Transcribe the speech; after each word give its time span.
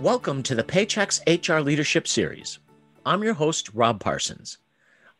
Welcome 0.00 0.42
to 0.44 0.54
the 0.54 0.64
Paychex 0.64 1.20
HR 1.28 1.60
Leadership 1.60 2.08
Series. 2.08 2.58
I'm 3.04 3.22
your 3.22 3.34
host, 3.34 3.68
Rob 3.74 4.00
Parsons. 4.00 4.56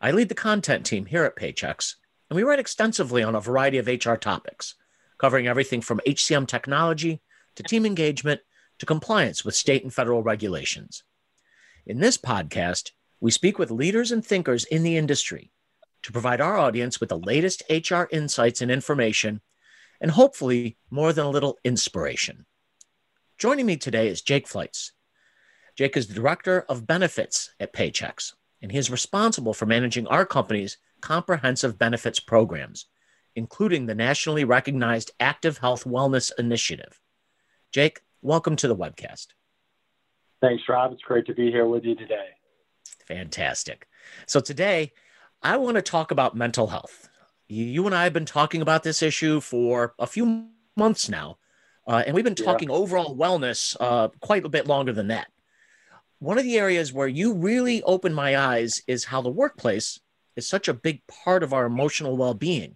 I 0.01 0.09
lead 0.09 0.27
the 0.27 0.33
content 0.33 0.87
team 0.87 1.05
here 1.05 1.23
at 1.23 1.35
Paychex, 1.35 1.97
and 2.27 2.35
we 2.35 2.41
write 2.41 2.57
extensively 2.57 3.21
on 3.21 3.35
a 3.35 3.39
variety 3.39 3.77
of 3.77 3.85
HR 3.85 4.15
topics, 4.15 4.73
covering 5.19 5.45
everything 5.45 5.81
from 5.81 6.01
HCM 6.07 6.47
technology 6.47 7.21
to 7.57 7.61
team 7.61 7.85
engagement 7.85 8.41
to 8.79 8.87
compliance 8.87 9.45
with 9.45 9.53
state 9.53 9.83
and 9.83 9.93
federal 9.93 10.23
regulations. 10.23 11.03
In 11.85 11.99
this 11.99 12.17
podcast, 12.17 12.89
we 13.19 13.29
speak 13.29 13.59
with 13.59 13.69
leaders 13.69 14.11
and 14.11 14.25
thinkers 14.25 14.65
in 14.65 14.81
the 14.81 14.97
industry 14.97 15.51
to 16.01 16.11
provide 16.11 16.41
our 16.41 16.57
audience 16.57 16.99
with 16.99 17.09
the 17.09 17.19
latest 17.19 17.61
HR 17.69 18.05
insights 18.11 18.63
and 18.63 18.71
information, 18.71 19.41
and 20.01 20.09
hopefully 20.09 20.75
more 20.89 21.13
than 21.13 21.27
a 21.27 21.29
little 21.29 21.59
inspiration. 21.63 22.47
Joining 23.41 23.65
me 23.65 23.75
today 23.75 24.07
is 24.07 24.21
Jake 24.21 24.47
Flights. 24.47 24.91
Jake 25.75 25.97
is 25.97 26.05
the 26.05 26.13
Director 26.13 26.63
of 26.69 26.85
Benefits 26.85 27.49
at 27.59 27.73
Paychex, 27.73 28.33
and 28.61 28.71
he 28.71 28.77
is 28.77 28.91
responsible 28.91 29.55
for 29.55 29.65
managing 29.65 30.05
our 30.05 30.27
company's 30.27 30.77
comprehensive 31.01 31.79
benefits 31.79 32.19
programs, 32.19 32.85
including 33.35 33.87
the 33.87 33.95
nationally 33.95 34.43
recognized 34.43 35.09
Active 35.19 35.57
Health 35.57 35.85
Wellness 35.85 36.31
Initiative. 36.37 37.01
Jake, 37.71 38.01
welcome 38.21 38.55
to 38.57 38.67
the 38.67 38.75
webcast. 38.75 39.29
Thanks, 40.39 40.61
Rob. 40.69 40.93
It's 40.93 41.01
great 41.01 41.25
to 41.25 41.33
be 41.33 41.49
here 41.49 41.65
with 41.65 41.83
you 41.83 41.95
today. 41.95 42.27
Fantastic. 43.07 43.87
So, 44.27 44.39
today, 44.39 44.91
I 45.41 45.57
want 45.57 45.77
to 45.77 45.81
talk 45.81 46.11
about 46.11 46.37
mental 46.37 46.67
health. 46.67 47.09
You 47.47 47.87
and 47.87 47.95
I 47.95 48.03
have 48.03 48.13
been 48.13 48.25
talking 48.25 48.61
about 48.61 48.83
this 48.83 49.01
issue 49.01 49.39
for 49.39 49.95
a 49.97 50.05
few 50.05 50.49
months 50.77 51.09
now 51.09 51.39
uh, 51.91 52.03
and 52.07 52.15
we've 52.15 52.23
been 52.23 52.35
talking 52.35 52.69
yeah. 52.69 52.75
overall 52.75 53.17
wellness 53.17 53.75
uh, 53.81 54.07
quite 54.21 54.45
a 54.45 54.49
bit 54.49 54.65
longer 54.65 54.93
than 54.93 55.09
that. 55.09 55.27
One 56.19 56.37
of 56.37 56.45
the 56.45 56.57
areas 56.57 56.93
where 56.93 57.07
you 57.07 57.33
really 57.33 57.83
opened 57.83 58.15
my 58.15 58.37
eyes 58.37 58.81
is 58.87 59.03
how 59.03 59.21
the 59.21 59.29
workplace 59.29 59.99
is 60.37 60.47
such 60.47 60.69
a 60.69 60.73
big 60.73 61.05
part 61.07 61.43
of 61.43 61.51
our 61.51 61.65
emotional 61.65 62.15
well 62.15 62.33
being. 62.33 62.75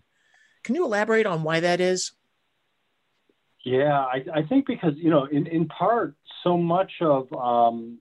Can 0.66 0.75
you 0.75 0.84
elaborate 0.84 1.25
on 1.25 1.44
why 1.44 1.62
that 1.62 1.80
is? 1.80 2.12
Yeah, 3.64 4.00
I, 4.00 4.25
I 4.34 4.42
think 4.42 4.67
because, 4.67 4.95
you 4.98 5.09
know, 5.09 5.23
in, 5.25 5.47
in 5.47 5.68
part, 5.68 6.16
so 6.44 6.58
much 6.58 6.92
of 7.00 7.31
um, 7.34 8.00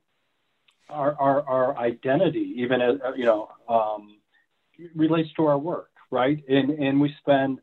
our, 0.90 1.14
our, 1.14 1.42
our 1.42 1.78
identity, 1.78 2.54
even 2.56 2.82
as, 2.82 2.96
uh, 3.06 3.12
you 3.14 3.24
know, 3.24 3.50
um, 3.68 4.16
relates 4.96 5.32
to 5.34 5.46
our 5.46 5.58
work, 5.58 5.90
right? 6.10 6.42
And, 6.48 6.70
and 6.70 7.00
we 7.00 7.14
spend 7.20 7.60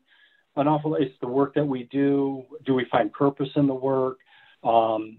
an 0.56 0.68
awful 0.68 0.94
it's 0.96 1.14
the 1.20 1.26
work 1.26 1.54
that 1.54 1.64
we 1.64 1.84
do 1.84 2.44
do 2.66 2.74
we 2.74 2.86
find 2.90 3.12
purpose 3.12 3.48
in 3.56 3.66
the 3.66 3.74
work? 3.74 4.18
Um, 4.64 5.18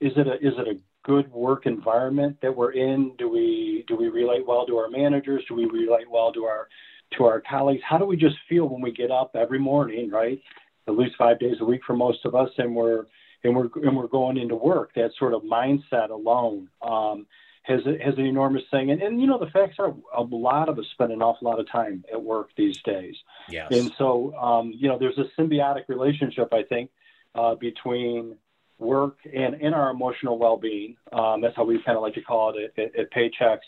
is 0.00 0.12
it 0.16 0.26
a 0.26 0.34
is 0.34 0.54
it 0.58 0.68
a 0.68 0.78
good 1.04 1.30
work 1.32 1.66
environment 1.66 2.36
that 2.42 2.54
we're 2.54 2.72
in? 2.72 3.12
Do 3.18 3.28
we 3.28 3.84
do 3.88 3.96
we 3.96 4.08
relate 4.08 4.46
well 4.46 4.66
to 4.66 4.76
our 4.76 4.88
managers? 4.88 5.44
Do 5.48 5.54
we 5.54 5.66
relate 5.66 6.10
well 6.10 6.32
to 6.32 6.44
our 6.44 6.68
to 7.16 7.24
our 7.24 7.42
colleagues? 7.48 7.82
How 7.88 7.98
do 7.98 8.04
we 8.04 8.16
just 8.16 8.36
feel 8.48 8.68
when 8.68 8.82
we 8.82 8.92
get 8.92 9.10
up 9.10 9.34
every 9.34 9.58
morning 9.58 10.10
right? 10.10 10.40
At 10.86 10.96
least 10.96 11.14
five 11.16 11.38
days 11.38 11.56
a 11.60 11.64
week 11.64 11.80
for 11.86 11.96
most 11.96 12.24
of 12.24 12.34
us 12.34 12.50
and 12.58 12.74
we're 12.74 13.04
and 13.42 13.56
we're 13.56 13.68
and 13.82 13.96
we're 13.96 14.08
going 14.08 14.36
into 14.36 14.56
work. 14.56 14.90
That 14.94 15.10
sort 15.18 15.34
of 15.34 15.42
mindset 15.42 16.10
alone 16.10 16.68
um, 16.82 17.26
has 17.64 17.80
has 17.84 18.14
an 18.16 18.26
enormous 18.26 18.62
thing. 18.70 18.90
And, 18.90 19.02
and 19.02 19.20
you 19.20 19.26
know, 19.26 19.38
the 19.38 19.50
facts 19.50 19.76
are 19.78 19.94
a 20.14 20.22
lot 20.22 20.68
of 20.68 20.78
us 20.78 20.84
spend 20.92 21.12
an 21.12 21.22
awful 21.22 21.48
lot 21.48 21.58
of 21.58 21.70
time 21.70 22.04
at 22.12 22.22
work 22.22 22.50
these 22.56 22.80
days. 22.82 23.16
Yes. 23.48 23.68
And 23.72 23.90
so, 23.98 24.34
um, 24.36 24.72
you 24.74 24.88
know, 24.88 24.98
there's 24.98 25.18
a 25.18 25.26
symbiotic 25.40 25.88
relationship, 25.88 26.52
I 26.52 26.62
think, 26.62 26.90
uh, 27.34 27.54
between 27.54 28.36
work 28.78 29.16
and, 29.24 29.54
and 29.54 29.74
our 29.74 29.90
emotional 29.90 30.38
well-being. 30.38 30.96
Um, 31.12 31.40
that's 31.40 31.56
how 31.56 31.64
we 31.64 31.82
kind 31.82 31.96
of 31.96 32.02
like 32.02 32.14
to 32.14 32.22
call 32.22 32.54
it 32.54 32.72
at, 32.76 32.84
at, 32.84 32.96
at 32.96 33.12
Paychex, 33.12 33.58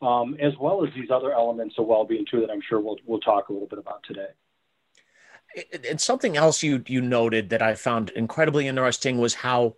um, 0.00 0.34
as 0.40 0.54
well 0.58 0.84
as 0.86 0.92
these 0.94 1.10
other 1.10 1.32
elements 1.32 1.74
of 1.78 1.86
well-being 1.86 2.24
too 2.30 2.40
that 2.40 2.50
I'm 2.50 2.62
sure 2.66 2.80
we'll 2.80 2.98
we'll 3.04 3.20
talk 3.20 3.48
a 3.48 3.52
little 3.52 3.68
bit 3.68 3.78
about 3.78 4.02
today. 4.04 4.28
And 5.88 6.00
something 6.00 6.38
else 6.38 6.62
you 6.62 6.82
you 6.86 7.02
noted 7.02 7.50
that 7.50 7.60
I 7.60 7.74
found 7.74 8.08
incredibly 8.10 8.66
interesting 8.66 9.18
was 9.18 9.34
how 9.34 9.76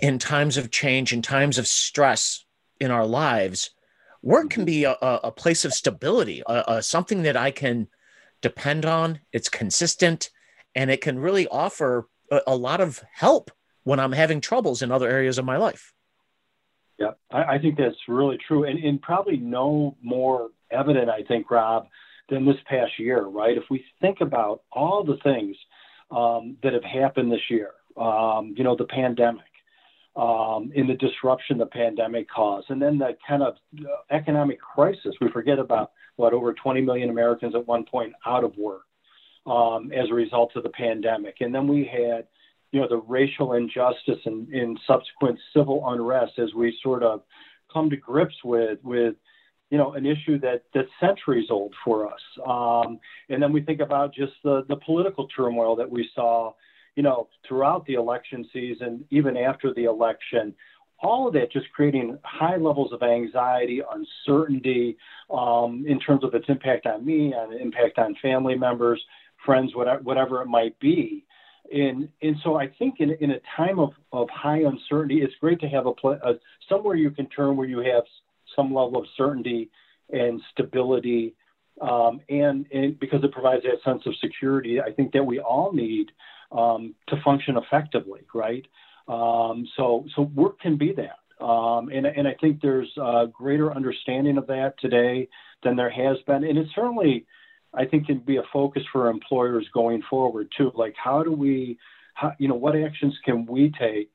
in 0.00 0.18
times 0.18 0.56
of 0.56 0.70
change, 0.70 1.12
in 1.12 1.22
times 1.22 1.58
of 1.58 1.66
stress 1.66 2.44
in 2.80 2.90
our 2.90 3.06
lives, 3.06 3.70
work 4.22 4.50
can 4.50 4.64
be 4.64 4.84
a, 4.84 4.96
a 5.00 5.32
place 5.32 5.64
of 5.64 5.74
stability, 5.74 6.42
a, 6.46 6.64
a, 6.68 6.82
something 6.82 7.22
that 7.22 7.36
I 7.36 7.50
can 7.50 7.88
depend 8.40 8.86
on. 8.86 9.20
It's 9.32 9.48
consistent, 9.48 10.30
and 10.74 10.90
it 10.90 11.00
can 11.00 11.18
really 11.18 11.48
offer 11.48 12.08
a, 12.30 12.40
a, 12.48 12.56
lot 12.56 12.80
of 12.80 13.02
help 13.12 13.50
when 13.84 13.98
I'm 13.98 14.12
having 14.12 14.40
troubles 14.40 14.82
in 14.82 14.92
other 14.92 15.08
areas 15.08 15.38
of 15.38 15.44
my 15.44 15.56
life. 15.56 15.92
Yeah, 16.98 17.12
I, 17.30 17.54
I 17.54 17.58
think 17.58 17.76
that's 17.76 17.96
really 18.06 18.38
true, 18.46 18.64
and, 18.64 18.78
and 18.78 19.02
probably 19.02 19.36
no 19.36 19.96
more 20.02 20.50
evident, 20.70 21.10
I 21.10 21.22
think, 21.22 21.50
Rob, 21.50 21.88
than 22.28 22.46
this 22.46 22.56
past 22.66 22.92
year. 22.98 23.22
Right? 23.22 23.56
If 23.56 23.64
we 23.70 23.84
think 24.00 24.20
about 24.20 24.62
all 24.70 25.02
the 25.02 25.18
things 25.24 25.56
um, 26.10 26.56
that 26.62 26.72
have 26.72 26.84
happened 26.84 27.32
this 27.32 27.50
year, 27.50 27.72
um, 27.96 28.54
you 28.56 28.62
know, 28.64 28.76
the 28.76 28.84
pandemic 28.84 29.44
um, 30.16 30.70
in 30.74 30.86
the 30.86 30.94
disruption 30.94 31.58
the 31.58 31.66
pandemic 31.66 32.28
caused, 32.30 32.70
and 32.70 32.80
then 32.80 32.98
the 32.98 33.16
kind 33.26 33.42
of 33.42 33.54
uh, 33.78 34.14
economic 34.14 34.60
crisis. 34.60 35.14
We 35.20 35.30
forget 35.30 35.58
about 35.58 35.92
what 36.16 36.34
over 36.34 36.52
20 36.52 36.82
million 36.82 37.10
Americans 37.10 37.54
at 37.54 37.66
one 37.66 37.84
point 37.84 38.12
out 38.26 38.44
of 38.44 38.56
work 38.56 38.82
um, 39.46 39.90
as 39.92 40.10
a 40.10 40.14
result 40.14 40.52
of 40.56 40.62
the 40.62 40.70
pandemic, 40.70 41.36
and 41.40 41.54
then 41.54 41.66
we 41.66 41.84
had, 41.90 42.26
you 42.72 42.80
know, 42.80 42.88
the 42.88 43.02
racial 43.08 43.54
injustice 43.54 44.18
and, 44.24 44.78
subsequent 44.86 45.38
civil 45.54 45.82
unrest 45.88 46.38
as 46.38 46.52
we 46.54 46.76
sort 46.82 47.02
of 47.02 47.22
come 47.72 47.88
to 47.88 47.96
grips 47.96 48.36
with 48.44 48.78
with 48.82 49.14
you 49.70 49.78
know, 49.78 49.94
an 49.94 50.04
issue 50.04 50.38
that 50.38 50.64
that's 50.74 50.90
centuries 51.00 51.46
old 51.48 51.72
for 51.82 52.06
us. 52.06 52.20
Um, 52.46 53.00
and 53.30 53.42
then 53.42 53.54
we 53.54 53.62
think 53.62 53.80
about 53.80 54.12
just 54.12 54.34
the 54.44 54.66
the 54.68 54.76
political 54.76 55.26
turmoil 55.28 55.74
that 55.76 55.90
we 55.90 56.10
saw 56.14 56.52
you 56.96 57.02
know, 57.02 57.28
throughout 57.46 57.86
the 57.86 57.94
election 57.94 58.48
season, 58.52 59.04
even 59.10 59.36
after 59.36 59.72
the 59.74 59.84
election, 59.84 60.54
all 61.02 61.26
of 61.26 61.34
that 61.34 61.50
just 61.50 61.70
creating 61.72 62.16
high 62.22 62.56
levels 62.56 62.92
of 62.92 63.02
anxiety, 63.02 63.82
uncertainty 63.92 64.96
um, 65.30 65.84
in 65.86 65.98
terms 65.98 66.22
of 66.22 66.34
its 66.34 66.44
impact 66.48 66.86
on 66.86 67.04
me, 67.04 67.34
on 67.34 67.52
impact 67.52 67.98
on 67.98 68.14
family 68.22 68.54
members, 68.54 69.02
friends, 69.44 69.74
whatever, 69.74 70.02
whatever 70.02 70.42
it 70.42 70.46
might 70.46 70.78
be. 70.78 71.24
And, 71.72 72.08
and 72.20 72.36
so 72.44 72.56
I 72.56 72.68
think 72.78 72.96
in, 73.00 73.16
in 73.20 73.32
a 73.32 73.40
time 73.56 73.78
of, 73.78 73.90
of 74.12 74.28
high 74.30 74.60
uncertainty, 74.60 75.22
it's 75.22 75.34
great 75.40 75.60
to 75.60 75.68
have 75.68 75.86
a, 75.86 76.08
a 76.08 76.34
somewhere 76.68 76.94
you 76.94 77.10
can 77.10 77.28
turn 77.28 77.56
where 77.56 77.66
you 77.66 77.78
have 77.78 78.04
some 78.54 78.66
level 78.66 78.98
of 78.98 79.06
certainty 79.16 79.70
and 80.12 80.40
stability 80.52 81.34
um, 81.80 82.20
and, 82.28 82.66
and, 82.70 82.98
because 83.00 83.24
it 83.24 83.32
provides 83.32 83.62
that 83.62 83.82
sense 83.84 84.02
of 84.06 84.14
security, 84.18 84.80
I 84.80 84.92
think 84.92 85.12
that 85.12 85.24
we 85.24 85.40
all 85.40 85.72
need 85.72 86.12
um, 86.52 86.94
to 87.08 87.16
function 87.22 87.56
effectively, 87.56 88.20
right? 88.34 88.66
Um, 89.08 89.66
so, 89.76 90.04
so 90.14 90.22
work 90.22 90.60
can 90.60 90.76
be 90.76 90.94
that. 90.94 91.44
Um, 91.44 91.88
and, 91.88 92.06
and 92.06 92.28
I 92.28 92.34
think 92.40 92.60
there's 92.60 92.90
a 92.96 93.26
greater 93.32 93.74
understanding 93.74 94.38
of 94.38 94.46
that 94.46 94.74
today 94.78 95.28
than 95.64 95.76
there 95.76 95.90
has 95.90 96.18
been. 96.26 96.44
And 96.44 96.56
it 96.58 96.68
certainly, 96.74 97.26
I 97.74 97.84
think, 97.84 98.06
can 98.06 98.18
be 98.18 98.36
a 98.36 98.42
focus 98.52 98.82
for 98.92 99.08
employers 99.08 99.66
going 99.74 100.02
forward 100.08 100.48
too. 100.56 100.70
Like, 100.74 100.94
how 101.02 101.22
do 101.22 101.32
we, 101.32 101.78
how, 102.14 102.32
you 102.38 102.48
know, 102.48 102.54
what 102.54 102.76
actions 102.76 103.18
can 103.24 103.46
we 103.46 103.72
take 103.78 104.10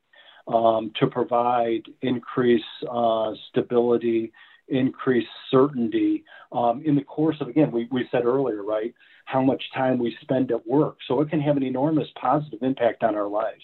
um, 0.48 0.92
to 1.00 1.08
provide 1.08 1.82
increased 2.02 2.64
uh, 2.90 3.34
stability, 3.50 4.32
increased 4.68 5.30
certainty 5.50 6.24
um, 6.52 6.82
in 6.86 6.96
the 6.96 7.04
course 7.04 7.38
of, 7.40 7.48
again, 7.48 7.72
we, 7.72 7.88
we 7.92 8.08
said 8.12 8.26
earlier, 8.26 8.64
right? 8.64 8.94
how 9.28 9.42
much 9.42 9.62
time 9.74 10.00
we 10.00 10.18
spend 10.22 10.52
at 10.54 10.66
work. 10.66 11.00
So 11.06 11.20
it 11.20 11.30
can 11.30 11.42
have 11.42 11.58
an 11.58 11.64
enormous 11.64 12.08
positive 12.16 12.64
impact 12.64 13.04
on 13.04 13.14
our 13.14 13.28
lives. 13.28 13.64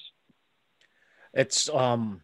It's 1.33 1.69
um, 1.69 2.21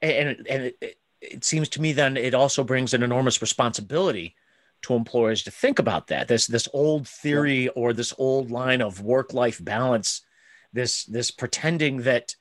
and 0.00 0.46
and 0.48 0.72
it, 0.80 0.98
it 1.20 1.44
seems 1.44 1.68
to 1.70 1.82
me 1.82 1.92
then 1.92 2.16
it 2.16 2.34
also 2.34 2.62
brings 2.62 2.94
an 2.94 3.02
enormous 3.02 3.42
responsibility 3.42 4.36
to 4.82 4.94
employers 4.94 5.42
to 5.42 5.50
think 5.50 5.80
about 5.80 6.06
that. 6.06 6.28
This 6.28 6.46
this 6.46 6.68
old 6.72 7.08
theory 7.08 7.68
or 7.70 7.92
this 7.92 8.14
old 8.16 8.52
line 8.52 8.80
of 8.80 9.00
work 9.00 9.32
life 9.32 9.62
balance, 9.62 10.22
this 10.72 11.04
this 11.04 11.32
pretending 11.32 12.02
that 12.02 12.36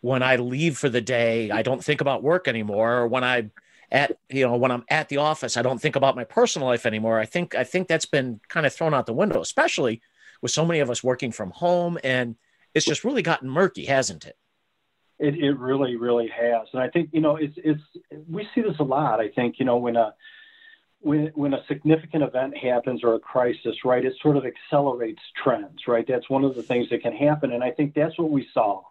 when 0.00 0.22
I 0.22 0.36
leave 0.36 0.78
for 0.78 0.88
the 0.88 1.00
day, 1.00 1.50
I 1.50 1.62
don't 1.62 1.82
think 1.82 2.00
about 2.00 2.22
work 2.22 2.46
anymore, 2.46 2.98
or 2.98 3.08
when 3.08 3.24
I 3.24 3.50
at 3.90 4.18
you 4.28 4.46
know 4.46 4.56
when 4.56 4.70
i'm 4.70 4.84
at 4.90 5.08
the 5.08 5.16
office 5.16 5.56
i 5.56 5.62
don't 5.62 5.80
think 5.80 5.96
about 5.96 6.16
my 6.16 6.24
personal 6.24 6.68
life 6.68 6.84
anymore 6.84 7.18
i 7.18 7.24
think 7.24 7.54
i 7.54 7.64
think 7.64 7.88
that's 7.88 8.06
been 8.06 8.40
kind 8.48 8.66
of 8.66 8.72
thrown 8.72 8.94
out 8.94 9.06
the 9.06 9.12
window 9.12 9.40
especially 9.40 10.00
with 10.42 10.52
so 10.52 10.64
many 10.64 10.80
of 10.80 10.90
us 10.90 11.02
working 11.02 11.32
from 11.32 11.50
home 11.50 11.98
and 12.04 12.36
it's 12.74 12.86
just 12.86 13.04
really 13.04 13.22
gotten 13.22 13.48
murky 13.48 13.86
hasn't 13.86 14.26
it 14.26 14.36
it, 15.18 15.34
it 15.36 15.58
really 15.58 15.96
really 15.96 16.28
has 16.28 16.68
and 16.72 16.82
i 16.82 16.88
think 16.88 17.08
you 17.12 17.20
know 17.20 17.36
it's 17.36 17.54
it's 17.58 17.82
we 18.28 18.46
see 18.54 18.60
this 18.60 18.78
a 18.78 18.84
lot 18.84 19.20
i 19.20 19.28
think 19.28 19.56
you 19.58 19.64
know 19.64 19.76
when 19.76 19.96
a 19.96 20.14
when, 21.00 21.30
when 21.34 21.54
a 21.54 21.64
significant 21.68 22.24
event 22.24 22.56
happens 22.56 23.04
or 23.04 23.14
a 23.14 23.20
crisis, 23.20 23.76
right, 23.84 24.04
it 24.04 24.14
sort 24.20 24.36
of 24.36 24.44
accelerates 24.44 25.22
trends, 25.42 25.86
right? 25.86 26.04
That's 26.06 26.28
one 26.28 26.44
of 26.44 26.56
the 26.56 26.62
things 26.62 26.90
that 26.90 27.02
can 27.02 27.12
happen. 27.12 27.52
And 27.52 27.62
I 27.62 27.70
think 27.70 27.94
that's 27.94 28.18
what 28.18 28.30
we 28.30 28.48
saw 28.52 28.82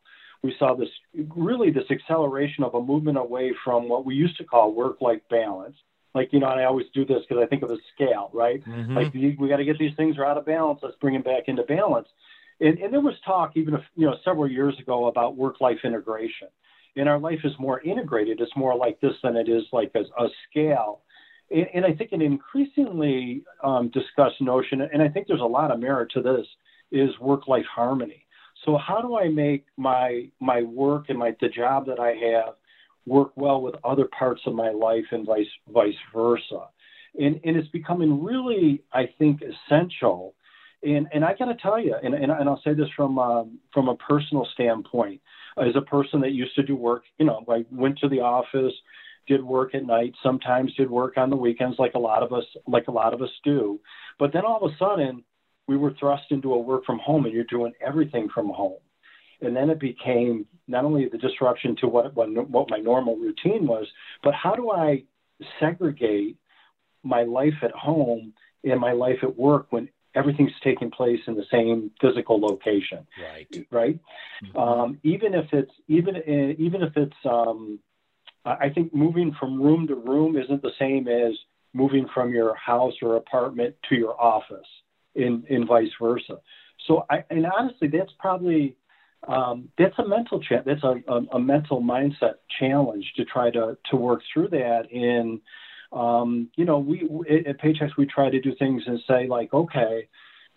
we 0.44 0.56
saw 0.60 0.76
this 0.76 0.90
really 1.36 1.72
this 1.72 1.90
acceleration 1.90 2.64
of 2.64 2.76
a 2.76 2.82
movement 2.82 3.18
away 3.18 3.54
from 3.64 3.90
what 3.90 4.06
we 4.06 4.16
used 4.16 4.38
to 4.38 4.44
call 4.44 4.74
work-life 4.74 5.22
balance. 5.30 5.76
Like 6.14 6.30
you 6.32 6.40
know, 6.40 6.50
and 6.50 6.60
I 6.60 6.66
always 6.66 6.88
do 6.94 7.06
this 7.06 7.24
because 7.28 7.44
I 7.44 7.48
think 7.48 7.64
of 7.64 7.72
a 7.72 7.78
scale, 7.94 8.30
right? 8.34 8.64
Mm-hmm. 8.66 8.96
Like 8.96 9.14
we, 9.14 9.50
got 9.50 9.58
to 9.58 9.66
get 9.66 9.78
these 9.78 9.96
things 9.96 10.18
are 10.18 10.26
out 10.26 10.38
of 10.38 10.46
balance. 10.46 10.80
Let's 10.82 10.96
bring 10.98 11.14
them 11.14 11.24
back 11.24 11.44
into 11.48 11.64
balance. 11.64 12.08
And, 12.60 12.80
and 12.80 12.92
there 12.92 13.02
was 13.02 13.14
talk 13.26 13.52
even 13.56 13.76
if, 13.76 13.82
you 13.96 14.08
know 14.08 14.16
several 14.24 14.50
years 14.50 14.80
ago 14.80 15.08
about 15.08 15.36
work-life 15.36 15.80
integration. 15.84 16.48
And 16.96 17.08
our 17.08 17.20
life 17.20 17.42
is 17.44 17.54
more 17.60 17.80
integrated. 17.82 18.42
It's 18.42 18.56
more 18.56 18.76
like 18.76 19.00
this 19.00 19.14
than 19.22 19.36
it 19.36 19.48
is 19.48 19.64
like 19.72 19.92
a, 19.94 20.00
a 20.22 20.30
scale. 20.50 21.02
And, 21.52 21.68
and, 21.76 21.86
I 21.86 21.94
think 21.94 22.12
an 22.12 22.24
increasingly 22.24 23.44
um, 23.64 23.90
discussed 23.90 24.42
notion, 24.42 24.82
and 24.82 25.02
I 25.02 25.08
think 25.08 25.28
there's 25.28 25.42
a 25.42 25.46
lot 25.46 25.72
of 25.72 25.80
merit 25.80 26.10
to 26.16 26.22
this, 26.22 26.48
is 26.92 27.12
work-life 27.20 27.66
harmony. 27.74 28.26
So 28.66 28.78
how 28.78 29.02
do 29.02 29.18
I 29.18 29.30
make 29.30 29.66
my 29.78 30.30
my 30.40 30.62
work 30.64 31.06
and 31.10 31.18
my 31.18 31.36
the 31.40 31.50
job 31.50 31.86
that 31.88 32.00
I 32.00 32.14
have 32.34 32.56
work 33.06 33.32
well 33.36 33.62
with 33.62 33.76
other 33.84 34.08
parts 34.18 34.42
of 34.46 34.54
my 34.54 34.70
life 34.72 35.06
and 35.12 35.26
vice 35.26 35.46
vice 35.72 35.96
versa? 36.14 36.68
And 37.20 37.40
and 37.44 37.58
it's 37.58 37.70
becoming 37.70 38.24
really, 38.24 38.84
I 38.94 39.10
think, 39.18 39.42
essential. 39.42 40.34
And 40.84 41.08
and 41.14 41.26
I 41.26 41.34
got 41.34 41.46
to 41.46 41.56
tell 41.56 41.80
you, 41.80 41.96
and, 42.02 42.14
and 42.14 42.32
and 42.32 42.50
I'll 42.50 42.62
say 42.64 42.74
this 42.74 42.90
from 42.96 43.18
um, 43.18 43.60
from 43.74 43.90
a 43.90 43.96
personal 43.96 44.48
standpoint, 44.54 45.22
as 45.58 45.76
a 45.76 45.82
person 45.82 46.22
that 46.22 46.32
used 46.32 46.56
to 46.56 46.64
do 46.64 46.76
work, 46.76 47.04
you 47.18 47.26
know, 47.26 47.44
I 47.50 47.66
went 47.72 47.98
to 48.00 48.10
the 48.10 48.20
office, 48.20 48.74
did 49.28 49.44
work 49.44 49.76
at 49.76 49.86
night, 49.86 50.14
sometimes 50.22 50.74
did 50.76 50.90
work 50.90 51.18
on 51.18 51.30
the 51.30 51.36
weekends, 51.36 51.80
like 51.80 51.96
a 51.96 52.00
lot 52.00 52.24
of 52.24 52.32
us 52.32 52.46
like 52.68 52.88
a 52.88 52.92
lot 52.92 53.14
of 53.14 53.22
us 53.22 53.30
do. 53.44 53.80
But 54.20 54.34
then 54.34 54.46
all 54.46 54.64
of 54.64 54.72
a 54.72 54.78
sudden, 54.78 55.24
we 55.68 55.78
were 55.78 55.94
thrust 56.00 56.24
into 56.30 56.54
a 56.54 56.60
work 56.60 56.86
from 56.86 57.00
home 57.00 57.26
and 57.26 57.34
you're 57.34 57.44
doing 57.46 57.74
everything 57.86 58.30
from 58.34 58.50
home. 58.50 58.80
And 59.42 59.56
then 59.56 59.70
it 59.70 59.80
became 59.80 60.46
not 60.68 60.86
only 60.86 61.08
the 61.08 61.18
disruption 61.18 61.76
to 61.82 61.88
what, 61.88 62.16
what, 62.16 62.50
what 62.50 62.70
my 62.70 62.78
normal 62.78 63.16
routine 63.18 63.68
was, 63.68 63.86
but 64.24 64.34
how 64.34 64.56
do 64.56 64.72
I 64.72 65.04
segregate 65.60 66.38
my 67.04 67.24
life 67.24 67.54
at 67.62 67.72
home 67.72 68.34
and 68.64 68.80
my 68.80 68.92
life 68.92 69.20
at 69.24 69.38
work 69.38 69.68
when 69.70 69.90
everything's 70.16 70.52
taking 70.64 70.90
place 70.90 71.20
in 71.28 71.36
the 71.36 71.46
same 71.52 71.92
physical 72.02 72.40
location 72.40 73.06
right 73.22 73.68
right 73.72 74.00
mm-hmm. 74.44 74.58
um, 74.58 75.00
even 75.04 75.34
if 75.34 75.46
it's 75.54 75.72
even 75.88 76.16
even 76.58 76.82
if 76.82 76.96
it's 76.98 77.16
um, 77.26 77.80
i 78.46 78.70
think 78.70 78.94
moving 78.96 79.34
from 79.40 79.62
room 79.62 79.86
to 79.88 79.96
room 79.96 80.36
isn't 80.36 80.62
the 80.62 80.72
same 80.80 81.08
as 81.08 81.34
moving 81.74 82.08
from 82.14 82.34
your 82.34 82.56
house 82.56 82.94
or 83.02 83.16
apartment 83.16 83.76
to 83.88 83.96
your 83.96 84.20
office 84.20 84.68
and, 85.18 85.44
and 85.46 85.68
vice 85.68 85.90
versa. 86.02 86.38
So 86.88 87.06
I, 87.10 87.24
and 87.30 87.46
honestly, 87.46 87.88
that's 87.88 88.12
probably, 88.20 88.78
um, 89.28 89.70
that's 89.78 89.98
a 89.98 90.08
mental 90.08 90.42
cha- 90.42 90.62
that's 90.66 90.84
a, 90.84 90.96
a, 91.08 91.22
a, 91.34 91.40
mental 91.40 91.82
mindset 91.82 92.36
challenge 92.60 93.12
to 93.18 93.26
try 93.26 93.50
to, 93.52 93.78
to 93.90 93.96
work 93.96 94.22
through 94.34 94.50
that. 94.50 94.84
And, 94.92 95.42
um, 95.92 96.50
you 96.56 96.66
know, 96.66 96.80
we, 96.80 97.02
at 97.30 97.60
Paychex, 97.60 97.92
we 97.98 98.06
try 98.06 98.30
to 98.30 98.40
do 98.40 98.54
things 98.58 98.84
and 98.86 99.00
say 99.08 99.28
like, 99.28 99.54
okay, 99.54 100.08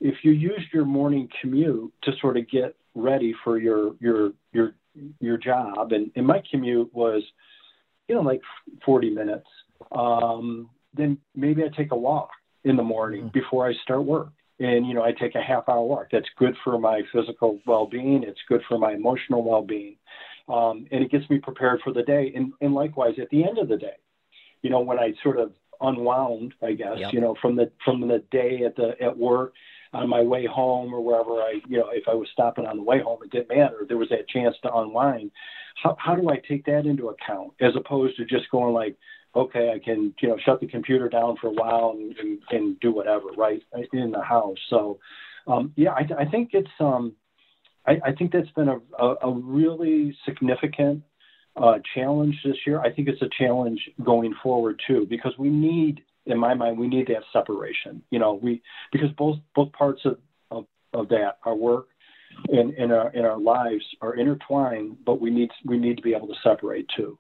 if 0.01 0.17
you 0.23 0.33
use 0.33 0.63
your 0.73 0.85
morning 0.85 1.29
commute 1.41 1.93
to 2.03 2.13
sort 2.21 2.37
of 2.37 2.49
get 2.49 2.77
ready 2.95 3.35
for 3.45 3.59
your, 3.59 3.95
your, 4.01 4.33
your, 4.53 4.75
your 5.21 5.37
job, 5.37 5.93
and, 5.93 6.11
and 6.17 6.27
my 6.27 6.43
commute 6.51 6.93
was, 6.95 7.23
you 8.09 8.15
know, 8.15 8.23
like 8.23 8.41
40 8.85 9.11
minutes, 9.11 9.47
um, 9.93 10.69
then 10.95 11.19
maybe 11.35 11.63
I 11.63 11.69
take 11.77 11.93
a 11.93 11.97
walk 11.97 12.31
in 12.65 12.77
the 12.77 12.83
morning 12.83 13.23
mm-hmm. 13.23 13.39
before 13.39 13.69
I 13.69 13.73
start 13.83 14.05
work 14.05 14.31
and 14.61 14.87
you 14.87 14.95
know 14.95 15.03
i 15.03 15.12
take 15.12 15.35
a 15.35 15.43
half 15.43 15.69
hour 15.69 15.83
walk. 15.83 16.07
That's 16.12 16.29
good 16.39 16.57
for 16.62 16.79
my 16.79 17.03
physical 17.12 17.59
well-being. 17.67 18.23
It's 18.23 18.41
good 18.49 18.62
for 18.69 18.79
my 18.79 18.93
emotional 18.93 19.43
well-being. 19.43 19.97
Um, 20.49 20.87
and 20.91 21.05
it 21.05 21.11
gets 21.11 21.29
me 21.31 21.39
prepared 21.39 21.81
for 21.85 21.93
the 21.93 22.03
day. 22.03 22.33
And, 22.35 22.53
and 22.61 22.75
likewise 22.75 23.15
at 23.21 23.31
the 23.31 23.45
end 23.45 23.59
of 23.59 23.69
the 23.69 23.77
day 23.77 23.97
you 24.62 24.71
know 24.71 24.81
when 24.81 24.99
i 24.99 25.12
sort 25.23 25.39
of 25.39 25.53
unwound 25.81 26.55
i 26.62 26.73
guess 26.73 26.97
yep. 26.99 27.12
you 27.12 27.21
know 27.21 27.35
from 27.41 27.57
the 27.57 27.71
from 27.85 28.07
the 28.07 28.23
day 28.31 28.62
at 28.65 28.77
the 28.77 28.93
at 29.03 29.17
work 29.17 29.55
on 29.93 30.09
my 30.09 30.21
way 30.21 30.47
home 30.47 30.93
or 30.95 31.01
wherever 31.01 31.41
i 31.41 31.61
you 31.69 31.79
know 31.79 31.89
if 31.93 32.05
i 32.09 32.15
was 32.15 32.29
stopping 32.33 32.67
on 32.67 32.77
the 32.77 32.83
way 32.83 33.01
home 33.01 33.19
it 33.25 33.31
didn't 33.31 33.49
matter. 33.49 33.85
There 33.89 33.97
was 33.97 34.09
that 34.11 34.29
chance 34.29 34.55
to 34.63 34.73
unwind. 34.73 35.31
How, 35.83 35.97
how 35.99 36.15
do 36.15 36.29
i 36.31 36.37
take 36.49 36.65
that 36.67 36.87
into 36.87 37.09
account? 37.09 37.53
As 37.61 37.75
opposed 37.77 38.17
to 38.19 38.25
just 38.25 38.51
going 38.51 38.75
like 38.75 38.97
okay, 39.35 39.73
I 39.75 39.79
can 39.85 40.15
you 40.21 40.29
know 40.29 40.37
shut 40.44 40.61
the 40.61 40.67
computer 40.67 41.09
down 41.09 41.37
for 41.41 41.49
a 41.49 41.53
while 41.53 41.97
and, 41.97 42.17
and, 42.19 42.38
and 42.50 42.81
do 42.81 42.93
whatever 42.93 43.29
right 43.37 43.62
in 43.93 44.11
the 44.11 44.23
house. 44.23 44.59
So 44.69 44.99
um, 45.47 45.73
yeah, 45.77 45.93
I, 45.93 46.23
I, 46.23 46.25
think 46.27 46.50
it's 46.53 46.71
um, 46.81 47.15
I, 47.87 47.93
I, 48.05 48.12
think 48.12 48.32
that's 48.32 48.50
been 48.50 48.69
a, 48.69 48.79
a, 48.99 49.15
a 49.23 49.32
really 49.32 50.17
significant 50.25 51.03
uh, 51.56 51.79
challenge 51.94 52.37
this 52.44 52.56
year. 52.67 52.81
I 52.81 52.93
think 52.93 53.09
it's 53.09 53.23
a 53.23 53.29
challenge 53.38 53.81
going 54.05 54.35
forward 54.43 54.81
too 54.87 55.06
because 55.09 55.32
we 55.38 55.49
need, 55.49 56.03
in 56.27 56.38
my 56.38 56.55
mind, 56.55 56.79
we 56.79 56.88
need 56.88 57.06
to 57.09 57.15
have 57.15 57.23
separation. 57.32 58.03
You 58.11 58.19
know, 58.19 58.35
we 58.35 58.62
because 58.93 59.11
both 59.17 59.38
both 59.55 59.73
parts 59.73 60.03
of 60.05 60.19
of, 60.50 60.67
of 60.93 61.09
that, 61.09 61.38
our 61.44 61.55
work 61.55 61.88
and 62.49 62.75
in 62.75 62.93
our 62.93 63.11
in 63.12 63.25
our 63.25 63.38
lives 63.38 63.85
are 64.00 64.15
intertwined, 64.15 64.99
but 65.05 65.21
we 65.21 65.31
need 65.31 65.50
we 65.65 65.79
need 65.79 65.97
to 65.97 66.03
be 66.03 66.15
able 66.15 66.29
to 66.29 66.35
separate 66.43 66.87
too. 66.97 67.19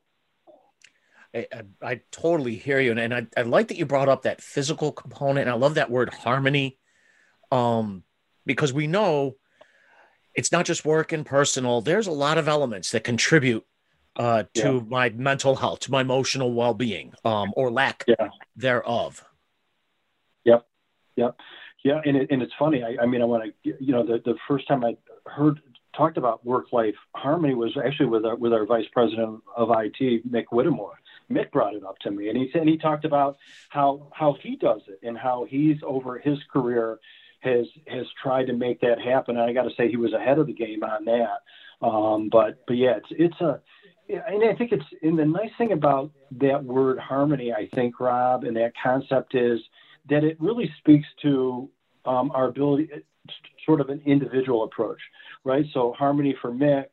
I, 1.34 1.46
I, 1.52 1.62
I 1.82 2.00
totally 2.10 2.56
hear 2.56 2.80
you, 2.80 2.90
and, 2.90 3.00
and 3.00 3.14
I, 3.14 3.26
I 3.36 3.42
like 3.42 3.68
that 3.68 3.76
you 3.76 3.86
brought 3.86 4.08
up 4.08 4.22
that 4.22 4.40
physical 4.40 4.92
component. 4.92 5.40
And 5.46 5.50
I 5.50 5.54
love 5.54 5.74
that 5.74 5.90
word 5.90 6.12
harmony, 6.12 6.78
um, 7.50 8.02
because 8.46 8.72
we 8.72 8.86
know 8.86 9.36
it's 10.34 10.52
not 10.52 10.64
just 10.66 10.84
work 10.84 11.12
and 11.12 11.24
personal. 11.26 11.80
There's 11.80 12.06
a 12.06 12.12
lot 12.12 12.38
of 12.38 12.48
elements 12.48 12.92
that 12.92 13.04
contribute 13.04 13.64
uh, 14.16 14.44
to 14.54 14.74
yeah. 14.74 14.80
my 14.88 15.10
mental 15.10 15.56
health, 15.56 15.80
to 15.80 15.90
my 15.90 16.00
emotional 16.00 16.52
well-being, 16.52 17.14
um, 17.24 17.52
or 17.56 17.70
lack 17.70 18.04
yeah. 18.06 18.28
thereof. 18.56 19.24
Yep, 20.44 20.66
yep, 21.16 21.36
yeah. 21.84 22.00
And 22.04 22.16
it, 22.16 22.30
and 22.30 22.42
it's 22.42 22.52
funny. 22.58 22.82
I, 22.82 23.02
I 23.02 23.06
mean, 23.06 23.22
I 23.22 23.24
want 23.24 23.44
to, 23.44 23.74
you 23.80 23.92
know, 23.92 24.04
the 24.04 24.20
the 24.24 24.36
first 24.48 24.68
time 24.68 24.84
I 24.84 24.96
heard 25.26 25.60
talked 25.96 26.16
about 26.18 26.46
work-life 26.46 26.94
harmony 27.14 27.54
was 27.54 27.76
actually 27.84 28.06
with 28.06 28.24
our 28.24 28.36
with 28.36 28.52
our 28.52 28.66
vice 28.66 28.86
president 28.92 29.40
of 29.56 29.70
IT, 29.70 30.30
Mick 30.30 30.44
Whittemore. 30.52 30.99
Mick 31.30 31.50
brought 31.52 31.74
it 31.74 31.84
up 31.84 31.98
to 32.00 32.10
me, 32.10 32.28
and 32.28 32.36
he 32.36 32.50
said 32.52 32.66
he 32.66 32.78
talked 32.78 33.04
about 33.04 33.38
how 33.68 34.08
how 34.12 34.36
he 34.42 34.56
does 34.56 34.82
it 34.88 35.06
and 35.06 35.16
how 35.16 35.46
he's 35.48 35.78
over 35.82 36.18
his 36.18 36.38
career 36.52 36.98
has 37.40 37.66
has 37.86 38.06
tried 38.22 38.46
to 38.46 38.52
make 38.52 38.80
that 38.80 39.00
happen. 39.00 39.36
And 39.36 39.48
I 39.48 39.52
got 39.52 39.62
to 39.62 39.74
say, 39.76 39.88
he 39.88 39.96
was 39.96 40.12
ahead 40.12 40.38
of 40.38 40.46
the 40.46 40.52
game 40.52 40.82
on 40.82 41.04
that. 41.06 41.86
Um, 41.86 42.28
but 42.30 42.58
but 42.66 42.76
yeah, 42.76 42.96
it's 42.96 43.08
it's 43.10 43.40
a 43.40 43.60
and 44.08 44.44
I 44.44 44.54
think 44.54 44.72
it's 44.72 44.84
and 45.02 45.18
the 45.18 45.24
nice 45.24 45.50
thing 45.56 45.72
about 45.72 46.10
that 46.32 46.64
word 46.64 46.98
harmony, 46.98 47.52
I 47.52 47.68
think, 47.74 48.00
Rob, 48.00 48.44
and 48.44 48.56
that 48.56 48.72
concept 48.82 49.34
is 49.34 49.60
that 50.08 50.24
it 50.24 50.36
really 50.40 50.72
speaks 50.78 51.06
to 51.22 51.70
um, 52.04 52.30
our 52.32 52.48
ability, 52.48 52.88
sort 53.64 53.80
of 53.80 53.88
an 53.88 54.02
individual 54.04 54.64
approach, 54.64 54.98
right? 55.44 55.64
So 55.72 55.94
harmony 55.96 56.34
for 56.40 56.50
Mick 56.50 56.86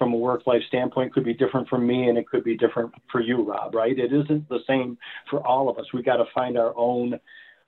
from 0.00 0.14
a 0.14 0.16
work 0.16 0.46
life 0.46 0.62
standpoint 0.66 1.12
could 1.12 1.24
be 1.24 1.34
different 1.34 1.68
from 1.68 1.86
me 1.86 2.08
and 2.08 2.16
it 2.16 2.26
could 2.26 2.42
be 2.42 2.56
different 2.56 2.90
for 3.12 3.20
you, 3.20 3.42
Rob, 3.42 3.74
right? 3.74 3.98
It 3.98 4.14
isn't 4.14 4.48
the 4.48 4.60
same 4.66 4.96
for 5.28 5.46
all 5.46 5.68
of 5.68 5.76
us. 5.76 5.84
We 5.92 6.02
got 6.02 6.16
to 6.16 6.24
find 6.34 6.56
our 6.56 6.72
own 6.74 7.20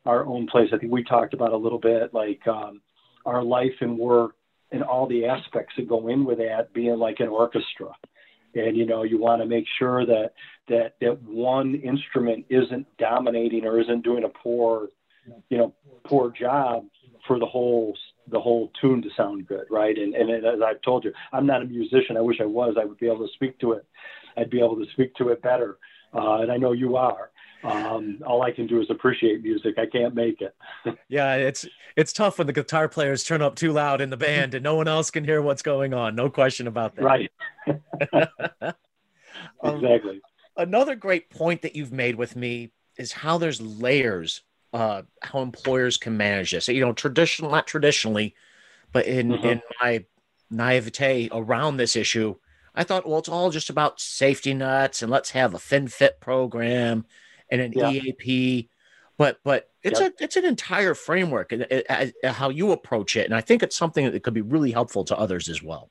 our 0.06 0.24
own 0.24 0.46
place. 0.46 0.70
I 0.72 0.78
think 0.78 0.90
we 0.90 1.04
talked 1.04 1.34
about 1.34 1.52
a 1.52 1.56
little 1.56 1.78
bit 1.78 2.14
like 2.14 2.40
um, 2.48 2.80
our 3.26 3.42
life 3.42 3.74
and 3.82 3.98
work 3.98 4.32
and 4.72 4.82
all 4.82 5.06
the 5.06 5.26
aspects 5.26 5.74
that 5.76 5.86
go 5.86 6.08
in 6.08 6.24
with 6.24 6.38
that 6.38 6.72
being 6.72 6.96
like 6.96 7.20
an 7.20 7.28
orchestra. 7.28 7.92
And 8.54 8.78
you 8.78 8.86
know, 8.86 9.02
you 9.02 9.18
want 9.18 9.42
to 9.42 9.46
make 9.46 9.66
sure 9.78 10.06
that 10.06 10.30
that 10.68 10.94
that 11.02 11.22
one 11.22 11.74
instrument 11.74 12.46
isn't 12.48 12.86
dominating 12.96 13.66
or 13.66 13.78
isn't 13.78 14.02
doing 14.02 14.24
a 14.24 14.30
poor, 14.30 14.88
you 15.50 15.58
know, 15.58 15.74
poor 16.04 16.30
job 16.32 16.86
for 17.26 17.38
the 17.38 17.46
whole 17.46 17.94
the 18.30 18.40
whole 18.40 18.70
tune 18.80 19.02
to 19.02 19.08
sound 19.16 19.46
good, 19.46 19.64
right? 19.70 19.96
And 19.96 20.14
and 20.14 20.30
as 20.30 20.60
I've 20.64 20.82
told 20.82 21.04
you, 21.04 21.12
I'm 21.32 21.46
not 21.46 21.62
a 21.62 21.66
musician. 21.66 22.16
I 22.16 22.20
wish 22.20 22.40
I 22.40 22.46
was. 22.46 22.76
I 22.80 22.84
would 22.84 22.98
be 22.98 23.06
able 23.06 23.26
to 23.26 23.32
speak 23.34 23.58
to 23.60 23.72
it. 23.72 23.86
I'd 24.36 24.50
be 24.50 24.58
able 24.58 24.76
to 24.76 24.90
speak 24.92 25.14
to 25.16 25.28
it 25.28 25.42
better. 25.42 25.78
Uh, 26.14 26.40
and 26.40 26.52
I 26.52 26.56
know 26.56 26.72
you 26.72 26.96
are. 26.96 27.30
Um, 27.64 28.18
all 28.26 28.42
I 28.42 28.50
can 28.50 28.66
do 28.66 28.80
is 28.80 28.88
appreciate 28.90 29.42
music. 29.42 29.76
I 29.78 29.86
can't 29.86 30.14
make 30.14 30.40
it. 30.40 30.54
yeah, 31.08 31.34
it's 31.34 31.66
it's 31.96 32.12
tough 32.12 32.38
when 32.38 32.46
the 32.46 32.52
guitar 32.52 32.88
players 32.88 33.24
turn 33.24 33.40
up 33.40 33.54
too 33.54 33.72
loud 33.72 34.00
in 34.00 34.10
the 34.10 34.16
band 34.16 34.54
and 34.54 34.64
no 34.64 34.74
one 34.74 34.88
else 34.88 35.10
can 35.10 35.24
hear 35.24 35.40
what's 35.40 35.62
going 35.62 35.94
on. 35.94 36.14
No 36.14 36.28
question 36.28 36.66
about 36.66 36.96
that. 36.96 37.02
Right. 37.02 37.30
Exactly. 39.64 40.20
Um, 40.56 40.68
another 40.68 40.94
great 40.94 41.30
point 41.30 41.62
that 41.62 41.76
you've 41.76 41.92
made 41.92 42.16
with 42.16 42.36
me 42.36 42.72
is 42.98 43.12
how 43.12 43.38
there's 43.38 43.60
layers 43.60 44.42
uh, 44.72 45.02
how 45.22 45.40
employers 45.40 45.96
can 45.96 46.16
manage 46.16 46.52
this. 46.52 46.68
You 46.68 46.80
know, 46.80 46.92
traditional, 46.92 47.50
not 47.50 47.66
traditionally, 47.66 48.34
but 48.92 49.06
in 49.06 49.28
mm-hmm. 49.28 49.46
in 49.46 49.62
my 49.80 50.04
naivete 50.50 51.28
around 51.32 51.76
this 51.76 51.96
issue, 51.96 52.36
I 52.74 52.84
thought, 52.84 53.06
well, 53.06 53.18
it's 53.18 53.28
all 53.28 53.50
just 53.50 53.70
about 53.70 54.00
safety 54.00 54.54
nets 54.54 55.02
and 55.02 55.10
let's 55.10 55.30
have 55.30 55.54
a 55.54 55.58
FinFit 55.58 56.20
program 56.20 57.04
and 57.50 57.60
an 57.60 57.72
yeah. 57.74 57.90
EAP. 57.90 58.68
But 59.18 59.38
but 59.44 59.68
it's 59.82 60.00
yep. 60.00 60.14
a 60.18 60.24
it's 60.24 60.36
an 60.36 60.44
entire 60.44 60.94
framework 60.94 61.52
and 61.52 61.66
how 62.24 62.48
you 62.48 62.72
approach 62.72 63.14
it, 63.16 63.26
and 63.26 63.34
I 63.34 63.40
think 63.40 63.62
it's 63.62 63.76
something 63.76 64.10
that 64.10 64.22
could 64.22 64.34
be 64.34 64.40
really 64.40 64.72
helpful 64.72 65.04
to 65.04 65.18
others 65.18 65.48
as 65.48 65.62
well. 65.62 65.90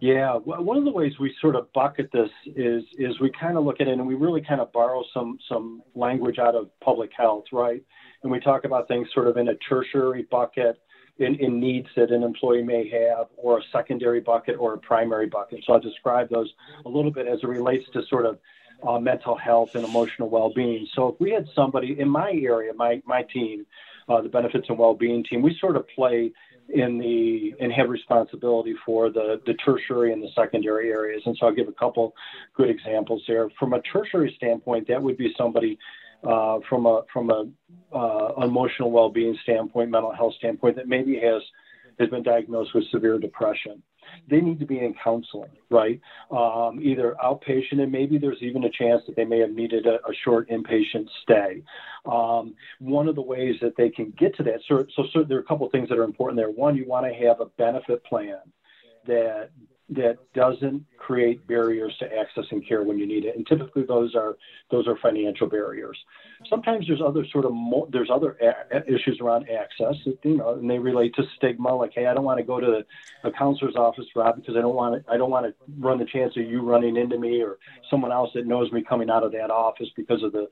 Yeah, 0.00 0.36
one 0.36 0.76
of 0.76 0.84
the 0.84 0.90
ways 0.90 1.12
we 1.18 1.34
sort 1.40 1.56
of 1.56 1.72
bucket 1.72 2.10
this 2.12 2.30
is 2.46 2.84
is 2.98 3.18
we 3.20 3.30
kind 3.38 3.56
of 3.56 3.64
look 3.64 3.80
at 3.80 3.88
it 3.88 3.92
and 3.92 4.06
we 4.06 4.14
really 4.14 4.42
kind 4.42 4.60
of 4.60 4.72
borrow 4.72 5.02
some 5.12 5.38
some 5.48 5.82
language 5.94 6.38
out 6.38 6.54
of 6.54 6.68
public 6.80 7.10
health, 7.16 7.44
right? 7.52 7.82
And 8.22 8.30
we 8.30 8.40
talk 8.40 8.64
about 8.64 8.88
things 8.88 9.08
sort 9.12 9.28
of 9.28 9.36
in 9.36 9.48
a 9.48 9.54
tertiary 9.56 10.26
bucket, 10.30 10.78
in, 11.18 11.34
in 11.36 11.60
needs 11.60 11.88
that 11.96 12.10
an 12.10 12.22
employee 12.22 12.62
may 12.62 12.88
have, 12.88 13.26
or 13.36 13.58
a 13.58 13.62
secondary 13.72 14.20
bucket 14.20 14.56
or 14.58 14.74
a 14.74 14.78
primary 14.78 15.26
bucket. 15.26 15.64
So 15.66 15.74
I'll 15.74 15.80
describe 15.80 16.28
those 16.30 16.52
a 16.86 16.88
little 16.88 17.10
bit 17.10 17.26
as 17.26 17.40
it 17.42 17.46
relates 17.46 17.84
to 17.92 18.02
sort 18.08 18.26
of 18.26 18.38
uh, 18.86 18.98
mental 18.98 19.36
health 19.36 19.70
and 19.74 19.84
emotional 19.84 20.28
well-being. 20.28 20.86
So 20.94 21.08
if 21.08 21.20
we 21.20 21.30
had 21.30 21.46
somebody 21.54 21.98
in 21.98 22.08
my 22.08 22.30
area, 22.30 22.72
my 22.74 23.02
my 23.06 23.22
team, 23.22 23.66
uh, 24.08 24.20
the 24.20 24.28
benefits 24.28 24.66
and 24.68 24.78
well-being 24.78 25.24
team, 25.24 25.42
we 25.42 25.56
sort 25.60 25.76
of 25.76 25.86
play 25.88 26.32
in 26.68 26.98
the 26.98 27.54
and 27.60 27.72
have 27.72 27.88
responsibility 27.88 28.74
for 28.84 29.10
the 29.10 29.40
the 29.46 29.54
tertiary 29.54 30.12
and 30.12 30.22
the 30.22 30.28
secondary 30.34 30.90
areas. 30.90 31.22
And 31.26 31.36
so 31.38 31.46
I'll 31.46 31.54
give 31.54 31.68
a 31.68 31.72
couple 31.72 32.14
good 32.56 32.70
examples 32.70 33.22
there. 33.26 33.48
From 33.58 33.72
a 33.74 33.82
tertiary 33.82 34.32
standpoint, 34.36 34.88
that 34.88 35.02
would 35.02 35.16
be 35.16 35.32
somebody 35.36 35.78
uh, 36.26 36.58
from 36.68 36.86
a 36.86 37.02
from 37.12 37.30
a 37.30 37.44
uh, 37.94 38.44
emotional 38.44 38.90
well-being 38.90 39.36
standpoint, 39.42 39.90
mental 39.90 40.12
health 40.12 40.34
standpoint, 40.38 40.76
that 40.76 40.88
maybe 40.88 41.18
has 41.18 41.42
has 41.98 42.08
been 42.08 42.22
diagnosed 42.22 42.74
with 42.74 42.84
severe 42.90 43.18
depression 43.18 43.82
they 44.28 44.40
need 44.40 44.60
to 44.60 44.66
be 44.66 44.78
in 44.78 44.94
counseling, 45.02 45.50
right? 45.70 46.00
Um, 46.30 46.80
either 46.82 47.16
outpatient, 47.22 47.80
and 47.80 47.90
maybe 47.90 48.18
there's 48.18 48.42
even 48.42 48.64
a 48.64 48.70
chance 48.70 49.02
that 49.06 49.16
they 49.16 49.24
may 49.24 49.38
have 49.40 49.50
needed 49.50 49.86
a, 49.86 49.94
a 49.94 50.14
short 50.24 50.48
inpatient 50.50 51.08
stay. 51.22 51.62
Um, 52.06 52.54
one 52.78 53.08
of 53.08 53.14
the 53.14 53.22
ways 53.22 53.56
that 53.62 53.76
they 53.76 53.90
can 53.90 54.12
get 54.18 54.36
to 54.36 54.42
that, 54.44 54.60
so, 54.68 54.84
so, 54.96 55.04
so 55.12 55.22
there 55.22 55.38
are 55.38 55.40
a 55.40 55.44
couple 55.44 55.66
of 55.66 55.72
things 55.72 55.88
that 55.88 55.98
are 55.98 56.04
important 56.04 56.36
there. 56.36 56.50
One, 56.50 56.76
you 56.76 56.86
want 56.86 57.06
to 57.06 57.26
have 57.26 57.40
a 57.40 57.46
benefit 57.46 58.04
plan 58.04 58.38
that 59.06 59.50
that 59.94 60.18
doesn't 60.34 60.84
create 60.96 61.46
barriers 61.46 61.94
to 61.98 62.08
accessing 62.08 62.66
care 62.66 62.82
when 62.82 62.98
you 62.98 63.06
need 63.06 63.24
it. 63.24 63.36
And 63.36 63.46
typically 63.46 63.82
those 63.82 64.14
are 64.14 64.36
those 64.70 64.86
are 64.86 64.96
financial 64.96 65.48
barriers. 65.48 65.98
Sometimes 66.48 66.86
there's 66.86 67.00
other 67.00 67.24
sort 67.32 67.44
of 67.44 67.52
mo- 67.52 67.88
there's 67.90 68.10
other 68.10 68.36
a- 68.40 68.92
issues 68.92 69.18
around 69.20 69.48
access, 69.48 69.94
you 70.04 70.36
know, 70.36 70.54
and 70.54 70.70
they 70.70 70.78
relate 70.78 71.14
to 71.16 71.24
stigma. 71.36 71.74
Like, 71.74 71.92
hey, 71.94 72.06
I 72.06 72.14
don't 72.14 72.24
want 72.24 72.38
to 72.38 72.44
go 72.44 72.60
to 72.60 72.84
a 73.24 73.30
counselor's 73.32 73.76
office, 73.76 74.06
Rob, 74.14 74.36
because 74.36 74.56
I 74.56 74.60
don't 74.60 74.74
want 74.74 75.04
to 75.04 75.12
I 75.12 75.16
don't 75.16 75.30
want 75.30 75.46
to 75.46 75.54
run 75.78 75.98
the 75.98 76.04
chance 76.06 76.36
of 76.36 76.44
you 76.44 76.62
running 76.62 76.96
into 76.96 77.18
me 77.18 77.42
or 77.42 77.58
someone 77.90 78.12
else 78.12 78.30
that 78.34 78.46
knows 78.46 78.70
me 78.72 78.82
coming 78.82 79.10
out 79.10 79.24
of 79.24 79.32
that 79.32 79.50
office 79.50 79.88
because 79.96 80.22
of 80.22 80.32
the 80.32 80.48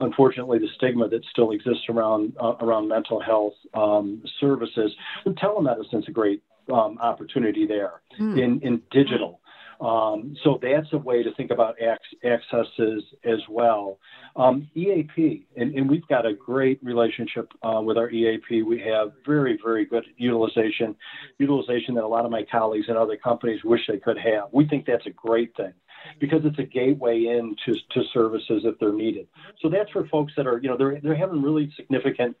unfortunately 0.00 0.58
the 0.58 0.68
stigma 0.76 1.08
that 1.08 1.24
still 1.30 1.50
exists 1.52 1.84
around 1.88 2.34
uh, 2.40 2.54
around 2.60 2.88
mental 2.88 3.20
health 3.20 3.54
um, 3.74 4.22
services. 4.40 4.92
And 5.24 5.36
telemedicine 5.36 6.00
is 6.00 6.08
a 6.08 6.12
great 6.12 6.42
um, 6.72 6.98
opportunity 6.98 7.66
there 7.66 8.02
mm. 8.18 8.40
in, 8.40 8.60
in 8.62 8.82
digital. 8.90 9.40
Um, 9.80 10.36
so 10.44 10.58
that's 10.62 10.86
a 10.92 10.98
way 10.98 11.22
to 11.22 11.34
think 11.34 11.50
about 11.50 11.74
ac- 11.80 12.18
accesses 12.24 13.02
as 13.24 13.40
well. 13.48 13.98
Um, 14.36 14.68
EAP, 14.74 15.46
and, 15.56 15.74
and, 15.74 15.88
we've 15.88 16.06
got 16.08 16.26
a 16.26 16.32
great 16.32 16.82
relationship 16.82 17.52
uh, 17.62 17.80
with 17.80 17.96
our 17.96 18.10
EAP. 18.10 18.62
We 18.62 18.80
have 18.80 19.12
very, 19.26 19.58
very 19.62 19.84
good 19.84 20.04
utilization, 20.16 20.96
utilization 21.38 21.94
that 21.94 22.04
a 22.04 22.08
lot 22.08 22.24
of 22.24 22.30
my 22.30 22.44
colleagues 22.50 22.86
and 22.88 22.96
other 22.96 23.16
companies 23.16 23.62
wish 23.62 23.80
they 23.88 23.98
could 23.98 24.18
have. 24.18 24.44
We 24.52 24.66
think 24.66 24.86
that's 24.86 25.06
a 25.06 25.10
great 25.10 25.54
thing 25.56 25.72
because 26.18 26.44
it's 26.44 26.58
a 26.58 26.64
gateway 26.64 27.26
into 27.26 27.78
to 27.90 28.04
services 28.12 28.64
if 28.64 28.78
they're 28.78 28.92
needed. 28.92 29.28
So 29.60 29.68
that's 29.68 29.90
for 29.90 30.06
folks 30.06 30.32
that 30.36 30.46
are, 30.46 30.58
you 30.58 30.68
know, 30.68 30.76
they're 30.76 31.00
they're 31.00 31.14
having 31.14 31.42
really 31.42 31.72
significant 31.76 32.36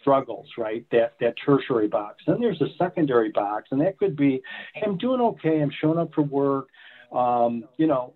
struggles, 0.00 0.46
right? 0.56 0.84
That 0.90 1.14
that 1.20 1.34
tertiary 1.44 1.88
box. 1.88 2.24
Then 2.26 2.40
there's 2.40 2.60
a 2.60 2.68
secondary 2.78 3.30
box, 3.30 3.68
and 3.70 3.80
that 3.80 3.98
could 3.98 4.16
be, 4.16 4.42
hey, 4.74 4.82
I'm 4.84 4.98
doing 4.98 5.20
okay, 5.20 5.60
I'm 5.60 5.70
showing 5.70 5.98
up 5.98 6.14
for 6.14 6.22
work. 6.22 6.68
Um, 7.12 7.64
you 7.78 7.86
know, 7.86 8.14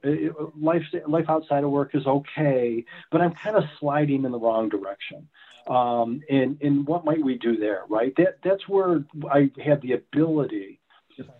life 0.60 0.84
life 1.06 1.24
outside 1.28 1.64
of 1.64 1.70
work 1.70 1.94
is 1.94 2.06
okay, 2.06 2.84
but 3.10 3.22
I'm 3.22 3.32
kind 3.32 3.56
of 3.56 3.64
sliding 3.80 4.24
in 4.24 4.32
the 4.32 4.38
wrong 4.38 4.68
direction. 4.68 5.28
Um, 5.66 6.22
and 6.28 6.58
and 6.60 6.86
what 6.86 7.04
might 7.04 7.22
we 7.24 7.38
do 7.38 7.56
there, 7.56 7.84
right? 7.88 8.12
That 8.16 8.38
that's 8.42 8.68
where 8.68 9.04
I 9.30 9.50
have 9.64 9.80
the 9.80 9.92
ability, 9.92 10.80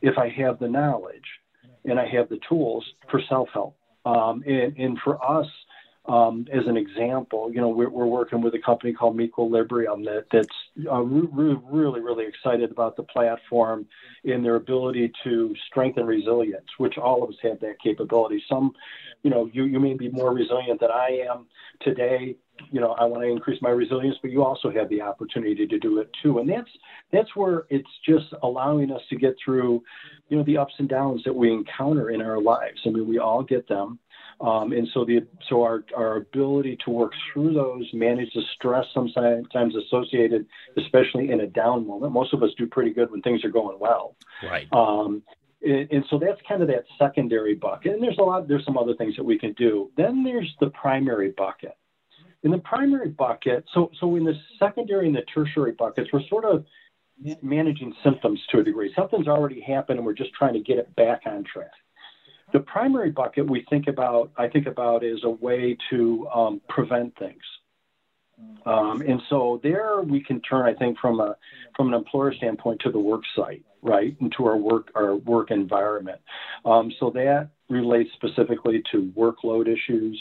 if 0.00 0.16
I 0.16 0.28
have 0.30 0.60
the 0.60 0.68
knowledge, 0.68 1.40
and 1.84 1.98
I 1.98 2.06
have 2.08 2.28
the 2.28 2.38
tools 2.48 2.84
for 3.10 3.20
self 3.28 3.48
help. 3.52 3.76
Um, 4.04 4.42
and, 4.46 4.76
and 4.76 4.98
for 5.04 5.22
us, 5.24 5.46
um, 6.06 6.46
as 6.52 6.66
an 6.66 6.76
example, 6.76 7.50
you 7.52 7.60
know, 7.60 7.68
we're, 7.68 7.88
we're 7.88 8.06
working 8.06 8.42
with 8.42 8.54
a 8.54 8.58
company 8.58 8.92
called 8.92 9.16
Mequilibrium 9.16 10.04
that, 10.04 10.24
that's 10.32 10.48
uh, 10.90 11.00
re- 11.00 11.56
really, 11.62 12.00
really 12.00 12.24
excited 12.26 12.72
about 12.72 12.96
the 12.96 13.04
platform 13.04 13.86
and 14.24 14.44
their 14.44 14.56
ability 14.56 15.12
to 15.22 15.54
strengthen 15.68 16.04
resilience, 16.04 16.66
which 16.78 16.98
all 16.98 17.22
of 17.22 17.30
us 17.30 17.36
have 17.42 17.60
that 17.60 17.76
capability. 17.80 18.42
Some, 18.48 18.72
you 19.22 19.30
know, 19.30 19.48
you, 19.52 19.64
you 19.64 19.78
may 19.78 19.94
be 19.94 20.08
more 20.08 20.34
resilient 20.34 20.80
than 20.80 20.90
I 20.90 21.24
am 21.30 21.46
today. 21.82 22.36
You 22.70 22.80
know, 22.80 22.92
I 22.92 23.04
want 23.04 23.22
to 23.22 23.28
increase 23.28 23.60
my 23.62 23.70
resilience, 23.70 24.16
but 24.22 24.30
you 24.30 24.44
also 24.44 24.70
have 24.70 24.88
the 24.88 25.00
opportunity 25.00 25.66
to 25.66 25.78
do 25.78 25.98
it 25.98 26.10
too. 26.22 26.38
And 26.38 26.48
that's 26.48 26.70
that's 27.12 27.34
where 27.34 27.64
it's 27.70 27.90
just 28.06 28.34
allowing 28.42 28.90
us 28.92 29.02
to 29.10 29.16
get 29.16 29.34
through, 29.42 29.82
you 30.28 30.36
know, 30.36 30.44
the 30.44 30.58
ups 30.58 30.74
and 30.78 30.88
downs 30.88 31.22
that 31.24 31.34
we 31.34 31.52
encounter 31.52 32.10
in 32.10 32.22
our 32.22 32.40
lives. 32.40 32.80
I 32.86 32.90
mean, 32.90 33.08
we 33.08 33.18
all 33.18 33.42
get 33.42 33.68
them 33.68 33.98
um, 34.42 34.72
and 34.72 34.88
so 34.92 35.04
the 35.04 35.24
so 35.48 35.62
our 35.62 35.84
our 35.96 36.16
ability 36.16 36.76
to 36.84 36.90
work 36.90 37.12
through 37.32 37.54
those, 37.54 37.88
manage 37.92 38.32
the 38.34 38.42
stress 38.54 38.86
sometimes 38.92 39.76
associated, 39.76 40.46
especially 40.76 41.30
in 41.30 41.40
a 41.40 41.46
down 41.46 41.86
moment. 41.86 42.12
Most 42.12 42.34
of 42.34 42.42
us 42.42 42.50
do 42.58 42.66
pretty 42.66 42.90
good 42.90 43.10
when 43.10 43.22
things 43.22 43.44
are 43.44 43.50
going 43.50 43.78
well. 43.78 44.16
Right. 44.42 44.66
Um, 44.72 45.22
and, 45.62 45.88
and 45.92 46.04
so 46.10 46.18
that's 46.18 46.40
kind 46.48 46.60
of 46.60 46.66
that 46.68 46.84
secondary 46.98 47.54
bucket. 47.54 47.92
And 47.92 48.02
there's 48.02 48.18
a 48.18 48.22
lot. 48.22 48.48
There's 48.48 48.64
some 48.64 48.76
other 48.76 48.94
things 48.94 49.14
that 49.16 49.24
we 49.24 49.38
can 49.38 49.52
do. 49.52 49.92
Then 49.96 50.24
there's 50.24 50.52
the 50.58 50.70
primary 50.70 51.30
bucket. 51.30 51.76
In 52.44 52.50
the 52.50 52.58
primary 52.58 53.08
bucket, 53.10 53.64
so 53.72 53.90
so 54.00 54.16
in 54.16 54.24
the 54.24 54.34
secondary 54.58 55.06
and 55.06 55.14
the 55.14 55.22
tertiary 55.32 55.72
buckets, 55.72 56.08
we're 56.12 56.26
sort 56.28 56.44
of 56.44 56.64
managing 57.40 57.94
symptoms 58.02 58.40
to 58.50 58.58
a 58.58 58.64
degree. 58.64 58.92
Something's 58.96 59.28
already 59.28 59.60
happened, 59.60 59.98
and 59.98 60.06
we're 60.06 60.12
just 60.14 60.32
trying 60.32 60.54
to 60.54 60.60
get 60.60 60.78
it 60.78 60.94
back 60.96 61.22
on 61.26 61.44
track. 61.44 61.70
The 62.52 62.60
primary 62.60 63.10
bucket 63.10 63.48
we 63.48 63.64
think 63.70 63.86
about, 63.86 64.32
I 64.36 64.48
think 64.48 64.66
about, 64.66 65.04
is 65.04 65.20
a 65.24 65.30
way 65.30 65.76
to 65.90 66.28
um, 66.34 66.60
prevent 66.68 67.16
things. 67.18 67.42
Um, 68.66 69.02
and 69.02 69.20
so 69.30 69.60
there 69.62 70.02
we 70.02 70.22
can 70.22 70.40
turn, 70.40 70.66
I 70.66 70.74
think, 70.74 70.98
from 70.98 71.20
a 71.20 71.36
from 71.76 71.88
an 71.88 71.94
employer 71.94 72.34
standpoint 72.34 72.80
to 72.80 72.90
the 72.90 72.98
work 72.98 73.22
site, 73.36 73.64
right, 73.82 74.16
and 74.20 74.32
to 74.36 74.46
our 74.46 74.56
work 74.56 74.90
our 74.94 75.16
work 75.16 75.50
environment. 75.50 76.20
Um, 76.64 76.92
so 76.98 77.10
that 77.10 77.50
relates 77.68 78.10
specifically 78.14 78.82
to 78.92 79.12
workload 79.16 79.68
issues, 79.68 80.20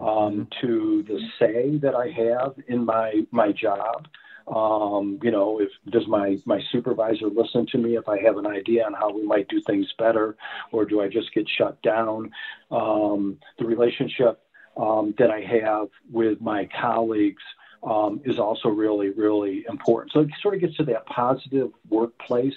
um, 0.00 0.06
mm-hmm. 0.06 0.66
to 0.66 1.02
the 1.02 1.20
say 1.38 1.76
that 1.78 1.94
I 1.94 2.10
have 2.10 2.54
in 2.68 2.84
my 2.84 3.26
my 3.30 3.52
job, 3.52 4.08
um, 4.48 5.18
you 5.22 5.30
know, 5.30 5.60
if 5.60 5.70
does 5.90 6.06
my 6.08 6.38
my 6.44 6.60
supervisor 6.72 7.26
listen 7.28 7.66
to 7.66 7.78
me 7.78 7.96
if 7.96 8.08
I 8.08 8.18
have 8.20 8.36
an 8.36 8.46
idea 8.46 8.84
on 8.84 8.94
how 8.94 9.12
we 9.12 9.22
might 9.22 9.48
do 9.48 9.60
things 9.60 9.92
better, 9.98 10.36
or 10.72 10.84
do 10.84 11.00
I 11.00 11.08
just 11.08 11.32
get 11.34 11.48
shut 11.48 11.80
down? 11.82 12.30
Um, 12.70 13.38
the 13.58 13.66
relationship 13.66 14.42
um, 14.76 15.14
that 15.18 15.30
I 15.30 15.40
have 15.40 15.88
with 16.10 16.40
my 16.40 16.68
colleagues 16.80 17.42
um, 17.82 18.20
is 18.24 18.38
also 18.38 18.68
really 18.68 19.10
really 19.10 19.64
important. 19.68 20.12
So 20.12 20.20
it 20.20 20.30
sort 20.42 20.54
of 20.54 20.60
gets 20.60 20.76
to 20.76 20.84
that 20.84 21.06
positive 21.06 21.70
workplace. 21.88 22.54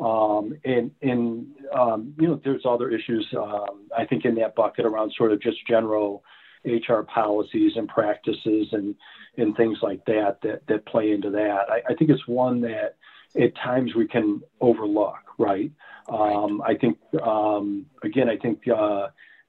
Um, 0.00 0.58
and 0.64 0.90
and 1.02 1.46
um, 1.74 2.14
you 2.18 2.26
know, 2.26 2.40
there's 2.42 2.62
other 2.64 2.90
issues 2.90 3.26
um, 3.36 3.88
I 3.96 4.06
think 4.06 4.24
in 4.24 4.34
that 4.36 4.54
bucket 4.54 4.86
around 4.86 5.12
sort 5.16 5.30
of 5.30 5.40
just 5.40 5.58
general 5.66 6.24
HR 6.64 7.02
policies 7.02 7.72
and 7.76 7.88
practices 7.88 8.68
and 8.72 8.94
and 9.36 9.56
things 9.56 9.78
like 9.82 10.04
that 10.06 10.38
that 10.42 10.66
that 10.66 10.86
play 10.86 11.12
into 11.12 11.30
that. 11.30 11.70
I, 11.70 11.82
I 11.90 11.94
think 11.94 12.10
it's 12.10 12.26
one 12.26 12.60
that 12.62 12.96
at 13.40 13.54
times 13.56 13.94
we 13.94 14.06
can 14.06 14.42
overlook, 14.60 15.18
right? 15.38 15.70
Um, 16.08 16.62
I 16.66 16.74
think 16.74 16.98
um, 17.22 17.86
again, 18.02 18.28
I 18.28 18.36
think 18.36 18.66
uh, 18.68 19.08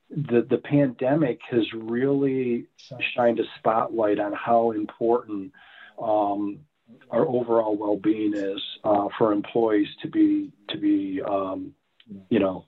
the 0.09 0.45
the 0.49 0.57
pandemic 0.57 1.39
has 1.49 1.65
really 1.73 2.67
shined 3.15 3.39
a 3.39 3.43
spotlight 3.57 4.19
on 4.19 4.33
how 4.33 4.71
important 4.71 5.51
um, 6.01 6.59
our 7.09 7.27
overall 7.27 7.75
well-being 7.77 8.33
is 8.35 8.61
uh, 8.83 9.07
for 9.17 9.31
employees 9.31 9.87
to 10.01 10.07
be 10.07 10.51
to 10.69 10.77
be 10.77 11.21
um, 11.21 11.73
you 12.29 12.39
know 12.39 12.65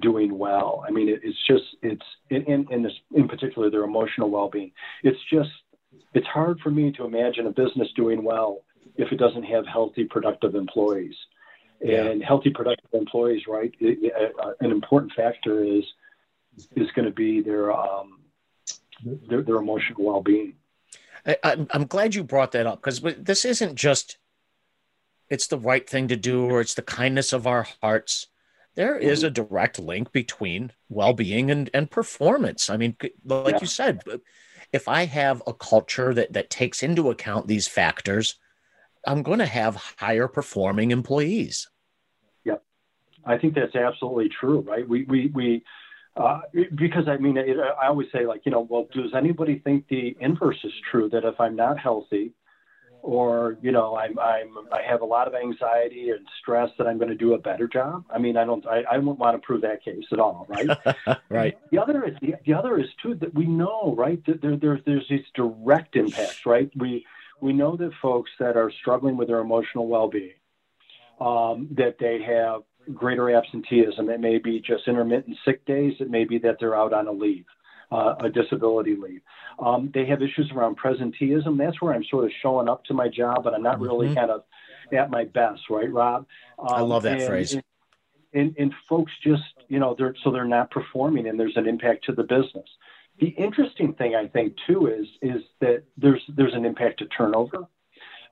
doing 0.00 0.38
well. 0.38 0.84
I 0.86 0.90
mean, 0.90 1.08
it, 1.08 1.20
it's 1.22 1.38
just 1.46 1.64
it's 1.82 2.04
in 2.30 2.66
in 2.70 2.82
this 2.82 2.92
in 3.14 3.28
particular 3.28 3.70
their 3.70 3.84
emotional 3.84 4.30
well-being. 4.30 4.72
It's 5.02 5.18
just 5.30 5.50
it's 6.14 6.26
hard 6.26 6.60
for 6.60 6.70
me 6.70 6.92
to 6.92 7.04
imagine 7.04 7.46
a 7.46 7.50
business 7.50 7.88
doing 7.96 8.22
well 8.22 8.64
if 8.96 9.10
it 9.12 9.16
doesn't 9.16 9.44
have 9.44 9.66
healthy, 9.66 10.04
productive 10.04 10.54
employees. 10.54 11.14
Yeah. 11.82 12.04
And 12.04 12.22
healthy, 12.22 12.50
productive 12.50 12.90
employees, 12.92 13.42
right? 13.48 13.74
It, 13.80 14.12
uh, 14.40 14.52
an 14.60 14.70
important 14.70 15.12
factor 15.14 15.64
is 15.64 15.84
is 16.76 16.90
going 16.92 17.06
to 17.06 17.12
be 17.12 17.40
their 17.40 17.72
um, 17.72 18.20
their, 19.28 19.42
their 19.42 19.56
emotional 19.56 20.04
well-being. 20.04 20.54
I'm 21.42 21.66
I'm 21.70 21.86
glad 21.86 22.14
you 22.14 22.22
brought 22.22 22.52
that 22.52 22.66
up 22.66 22.80
because 22.82 23.00
this 23.18 23.44
isn't 23.44 23.74
just 23.74 24.18
it's 25.28 25.46
the 25.46 25.58
right 25.58 25.88
thing 25.88 26.08
to 26.08 26.16
do 26.16 26.44
or 26.44 26.60
it's 26.60 26.74
the 26.74 26.82
kindness 26.82 27.32
of 27.32 27.46
our 27.46 27.66
hearts 27.80 28.28
there 28.74 28.96
is 28.96 29.22
a 29.22 29.30
direct 29.30 29.78
link 29.78 30.12
between 30.12 30.72
well-being 30.88 31.50
and, 31.50 31.68
and 31.74 31.90
performance. 31.90 32.70
I 32.70 32.76
mean, 32.76 32.96
like 33.24 33.54
yeah. 33.54 33.60
you 33.60 33.66
said, 33.66 34.02
if 34.72 34.88
I 34.88 35.04
have 35.04 35.42
a 35.46 35.52
culture 35.52 36.14
that 36.14 36.32
that 36.32 36.50
takes 36.50 36.82
into 36.82 37.10
account 37.10 37.46
these 37.46 37.68
factors, 37.68 38.38
I'm 39.06 39.22
going 39.22 39.40
to 39.40 39.46
have 39.46 39.76
higher 39.76 40.28
performing 40.28 40.90
employees. 40.90 41.68
Yep, 42.44 42.62
I 43.26 43.38
think 43.38 43.54
that's 43.54 43.76
absolutely 43.76 44.28
true. 44.28 44.60
Right? 44.60 44.88
We 44.88 45.04
we 45.04 45.26
we. 45.28 45.64
Uh, 46.14 46.42
because 46.74 47.08
I 47.08 47.16
mean, 47.16 47.38
it, 47.38 47.56
I 47.58 47.86
always 47.86 48.08
say, 48.12 48.26
like, 48.26 48.42
you 48.44 48.52
know, 48.52 48.66
well, 48.68 48.86
does 48.92 49.14
anybody 49.14 49.58
think 49.60 49.88
the 49.88 50.14
inverse 50.20 50.58
is 50.62 50.72
true? 50.90 51.08
That 51.08 51.24
if 51.24 51.40
I'm 51.40 51.56
not 51.56 51.78
healthy, 51.78 52.32
or 53.02 53.58
you 53.60 53.72
know 53.72 53.96
I'm 53.96 54.18
I'm 54.18 54.56
I 54.72 54.80
have 54.88 55.02
a 55.02 55.04
lot 55.04 55.26
of 55.26 55.34
anxiety 55.34 56.10
and 56.10 56.26
stress 56.40 56.70
that 56.78 56.86
I'm 56.86 56.98
going 56.98 57.10
to 57.10 57.16
do 57.16 57.34
a 57.34 57.38
better 57.38 57.66
job. 57.66 58.04
I 58.08 58.18
mean 58.18 58.36
I 58.36 58.44
don't 58.44 58.64
I, 58.66 58.84
I 58.90 58.94
don't 58.94 59.18
want 59.18 59.34
to 59.40 59.44
prove 59.44 59.62
that 59.62 59.84
case 59.84 60.04
at 60.12 60.20
all, 60.20 60.46
right? 60.48 60.68
right. 61.28 61.58
The 61.70 61.78
other 61.78 62.04
is 62.04 62.14
the, 62.20 62.34
the 62.46 62.54
other 62.54 62.78
is 62.78 62.86
too 63.02 63.14
that 63.16 63.34
we 63.34 63.46
know 63.46 63.94
right 63.98 64.24
that 64.26 64.40
there, 64.40 64.56
there 64.56 64.80
there's 64.86 65.06
these 65.10 65.24
direct 65.34 65.96
impacts, 65.96 66.46
right? 66.46 66.70
We 66.76 67.04
we 67.40 67.52
know 67.52 67.76
that 67.76 67.90
folks 68.00 68.30
that 68.38 68.56
are 68.56 68.70
struggling 68.80 69.16
with 69.16 69.26
their 69.26 69.40
emotional 69.40 69.88
well-being, 69.88 70.34
um, 71.20 71.68
that 71.72 71.96
they 71.98 72.22
have 72.22 72.62
greater 72.94 73.34
absenteeism. 73.34 74.08
It 74.10 74.20
may 74.20 74.38
be 74.38 74.60
just 74.60 74.86
intermittent 74.86 75.36
sick 75.44 75.66
days. 75.66 75.94
It 75.98 76.08
may 76.08 76.24
be 76.24 76.38
that 76.38 76.58
they're 76.60 76.76
out 76.76 76.92
on 76.92 77.08
a 77.08 77.12
leave 77.12 77.46
uh, 77.92 78.14
a 78.20 78.30
disability 78.30 78.96
leave. 78.96 79.20
Um, 79.58 79.90
they 79.92 80.06
have 80.06 80.22
issues 80.22 80.50
around 80.50 80.78
presenteeism. 80.78 81.58
That's 81.58 81.80
where 81.82 81.92
I'm 81.94 82.04
sort 82.04 82.24
of 82.24 82.30
showing 82.40 82.68
up 82.68 82.84
to 82.86 82.94
my 82.94 83.08
job, 83.08 83.44
but 83.44 83.54
I'm 83.54 83.62
not 83.62 83.80
really 83.80 84.06
mm-hmm. 84.06 84.16
kind 84.16 84.30
of 84.30 84.44
at 84.92 85.10
my 85.10 85.24
best, 85.24 85.62
right, 85.70 85.92
Rob? 85.92 86.26
Um, 86.58 86.68
I 86.68 86.80
love 86.80 87.02
that 87.02 87.18
and, 87.18 87.26
phrase. 87.26 87.54
And, 87.54 87.62
and, 88.32 88.54
and 88.58 88.74
folks 88.88 89.12
just, 89.22 89.42
you 89.68 89.78
know, 89.78 89.94
they're 89.96 90.14
so 90.24 90.30
they're 90.30 90.44
not 90.44 90.70
performing, 90.70 91.28
and 91.28 91.38
there's 91.38 91.56
an 91.56 91.68
impact 91.68 92.04
to 92.06 92.12
the 92.12 92.22
business. 92.22 92.68
The 93.20 93.28
interesting 93.28 93.92
thing 93.94 94.14
I 94.14 94.26
think 94.26 94.54
too 94.66 94.86
is 94.86 95.06
is 95.20 95.42
that 95.60 95.84
there's 95.98 96.22
there's 96.34 96.54
an 96.54 96.64
impact 96.64 97.00
to 97.00 97.06
turnover, 97.06 97.66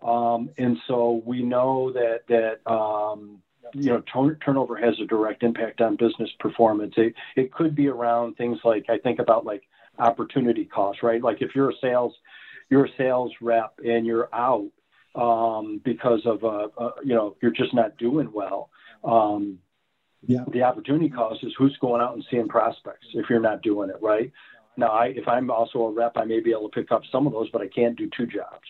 um, 0.03 0.51
and 0.57 0.79
so 0.89 1.23
we 1.25 1.43
know 1.43 1.93
that 1.93 2.21
that 2.29 2.71
um, 2.71 3.43
you 3.75 3.91
know, 3.91 4.03
turn, 4.13 4.37
turnover 4.45 4.77
has 4.77 4.95
a 5.01 5.07
direct 5.07 5.43
impact 5.43 5.81
on 5.81 5.97
business 5.97 6.31
performance. 6.39 6.95
It, 6.97 7.15
it 7.37 7.53
could 7.53 7.75
be 7.75 7.89
around 7.89 8.37
things 8.37 8.59
like 8.65 8.87
I 8.89 8.99
think 8.99 9.19
about 9.19 9.45
like 9.45 9.63
opportunity 9.99 10.65
costs, 10.65 11.03
right? 11.03 11.23
Like 11.23 11.43
if 11.43 11.55
you're 11.55 11.71
a 11.71 11.75
sales, 11.81 12.15
you're 12.69 12.87
a 12.87 12.97
sales 12.97 13.33
rep 13.41 13.75
and 13.85 14.07
you're 14.07 14.29
out 14.35 14.71
um, 15.15 15.81
because 15.85 16.21
of 16.25 16.45
uh, 16.45 16.69
uh, 16.79 16.93
you 17.05 17.15
know 17.15 17.37
you're 17.43 17.51
just 17.53 17.75
not 17.75 17.97
doing 17.99 18.31
well. 18.33 18.71
Um, 19.05 19.59
yeah. 20.27 20.45
The 20.53 20.63
opportunity 20.63 21.09
cost 21.09 21.43
is 21.43 21.53
who's 21.57 21.77
going 21.81 22.03
out 22.03 22.15
and 22.15 22.25
seeing 22.31 22.49
prospects 22.49 23.07
if 23.15 23.31
you're 23.31 23.41
not 23.41 23.63
doing 23.63 23.91
it 23.91 23.97
right. 24.03 24.31
Now, 24.77 24.89
I, 24.89 25.07
if 25.07 25.27
I'm 25.27 25.51
also 25.51 25.81
a 25.81 25.93
rep, 25.93 26.13
I 26.17 26.25
may 26.25 26.41
be 26.41 26.51
able 26.51 26.69
to 26.69 26.81
pick 26.81 26.93
up 26.93 27.03
some 27.11 27.27
of 27.27 27.33
those, 27.33 27.51
but 27.51 27.63
I 27.63 27.69
can't 27.69 27.97
do 27.97 28.09
two 28.17 28.27
jobs. 28.27 28.67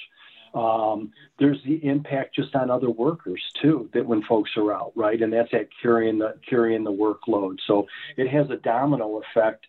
Um, 0.55 1.13
there's 1.39 1.63
the 1.65 1.85
impact 1.85 2.35
just 2.35 2.55
on 2.57 2.71
other 2.71 2.91
workers 2.91 3.41
too, 3.63 3.89
that 3.95 4.05
when 4.05 4.23
folks 4.23 4.51
are 4.57 4.73
out, 4.73 4.93
right? 4.97 5.21
And 5.21 5.33
that's 5.33 5.53
at 5.55 5.69
carrying 5.81 6.19
the 6.19 6.35
carrying 6.49 6.85
the 6.85 6.93
workload. 6.93 7.59
So 7.67 7.87
it 8.17 8.29
has 8.29 8.51
a 8.51 8.57
domino 8.57 9.21
effect 9.23 9.67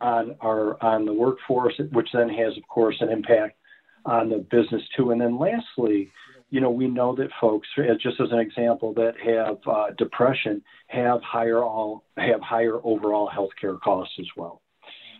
on 0.00 0.36
our 0.40 0.82
on 0.82 1.04
the 1.06 1.12
workforce, 1.12 1.80
which 1.92 2.08
then 2.12 2.28
has, 2.28 2.56
of 2.56 2.66
course, 2.68 2.96
an 3.00 3.10
impact 3.10 3.56
on 4.04 4.28
the 4.28 4.38
business 4.38 4.82
too. 4.96 5.12
And 5.12 5.20
then 5.20 5.38
lastly, 5.38 6.10
you 6.50 6.60
know, 6.60 6.70
we 6.70 6.88
know 6.88 7.14
that 7.16 7.30
folks, 7.40 7.68
just 8.00 8.20
as 8.20 8.30
an 8.30 8.38
example, 8.38 8.92
that 8.94 9.14
have 9.24 9.58
uh, 9.66 9.90
depression 9.96 10.62
have 10.88 11.22
higher 11.22 11.62
all 11.62 12.04
have 12.16 12.40
higher 12.40 12.78
overall 12.84 13.28
healthcare 13.28 13.80
costs 13.80 14.14
as 14.18 14.26
well. 14.36 14.62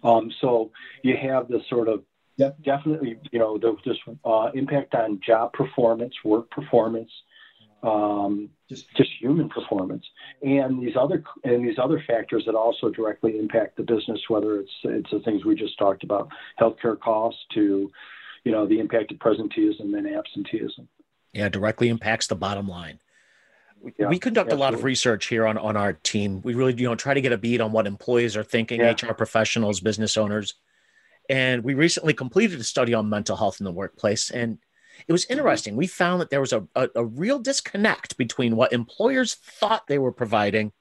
Um, 0.02 0.30
so 0.40 0.70
you 1.02 1.16
have 1.16 1.48
this 1.48 1.62
sort 1.68 1.88
of 1.88 2.02
Yep. 2.36 2.56
Definitely, 2.64 3.18
you 3.30 3.38
know, 3.38 3.58
the, 3.58 3.76
this 3.84 3.96
uh, 4.24 4.50
impact 4.54 4.94
on 4.94 5.20
job 5.24 5.52
performance, 5.52 6.14
work 6.24 6.50
performance, 6.50 7.10
um, 7.84 8.48
just 8.68 8.86
just 8.96 9.10
human 9.20 9.48
performance, 9.48 10.04
and 10.42 10.82
these 10.82 10.96
other 10.98 11.22
and 11.44 11.66
these 11.66 11.78
other 11.78 12.02
factors 12.06 12.44
that 12.46 12.54
also 12.54 12.90
directly 12.90 13.38
impact 13.38 13.76
the 13.76 13.82
business, 13.82 14.20
whether 14.28 14.58
it's 14.58 14.72
it's 14.84 15.10
the 15.10 15.20
things 15.20 15.44
we 15.44 15.54
just 15.54 15.78
talked 15.78 16.02
about, 16.02 16.28
healthcare 16.60 16.98
costs 16.98 17.40
to, 17.54 17.90
you 18.44 18.52
know, 18.52 18.66
the 18.66 18.80
impact 18.80 19.12
of 19.12 19.18
presenteeism 19.18 19.96
and 19.96 20.06
absenteeism. 20.06 20.88
Yeah, 21.32 21.48
directly 21.48 21.88
impacts 21.88 22.26
the 22.26 22.36
bottom 22.36 22.66
line. 22.66 23.00
Yeah, 23.98 24.08
we 24.08 24.18
conduct 24.18 24.46
absolutely. 24.48 24.62
a 24.62 24.64
lot 24.64 24.74
of 24.74 24.84
research 24.84 25.26
here 25.26 25.46
on, 25.46 25.58
on 25.58 25.76
our 25.76 25.92
team. 25.92 26.40
We 26.42 26.54
really, 26.54 26.74
you 26.74 26.88
know, 26.88 26.94
try 26.94 27.12
to 27.12 27.20
get 27.20 27.32
a 27.32 27.38
beat 27.38 27.60
on 27.60 27.70
what 27.72 27.86
employees 27.86 28.36
are 28.36 28.44
thinking, 28.44 28.80
yeah. 28.80 28.92
HR 28.92 29.12
professionals, 29.12 29.80
business 29.80 30.16
owners. 30.16 30.54
And 31.28 31.64
we 31.64 31.74
recently 31.74 32.12
completed 32.12 32.60
a 32.60 32.64
study 32.64 32.94
on 32.94 33.08
mental 33.08 33.37
health 33.37 33.60
in 33.60 33.64
the 33.64 33.72
workplace. 33.72 34.30
And 34.30 34.58
it 35.08 35.12
was 35.12 35.24
mm-hmm. 35.24 35.38
interesting. 35.38 35.76
We 35.76 35.87
found 35.87 36.20
that 36.20 36.30
there 36.30 36.40
was 36.40 36.52
a, 36.52 36.66
a, 36.74 36.88
a 36.94 37.04
real 37.04 37.38
disconnect 37.38 38.16
between 38.16 38.56
what 38.56 38.72
employers 38.72 39.34
thought 39.34 39.87
they 39.87 39.98
were 39.98 40.12
providing 40.12 40.72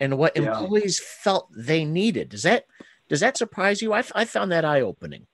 and 0.00 0.18
what 0.18 0.36
yeah. 0.36 0.60
employees 0.60 1.00
felt 1.00 1.48
they 1.56 1.84
needed. 1.84 2.28
Does 2.28 2.42
that 2.42 2.66
does 3.08 3.20
that 3.20 3.36
surprise 3.36 3.82
you? 3.82 3.92
I, 3.92 4.02
I 4.14 4.24
found 4.24 4.52
that 4.52 4.64
eye 4.64 4.80
opening. 4.80 5.26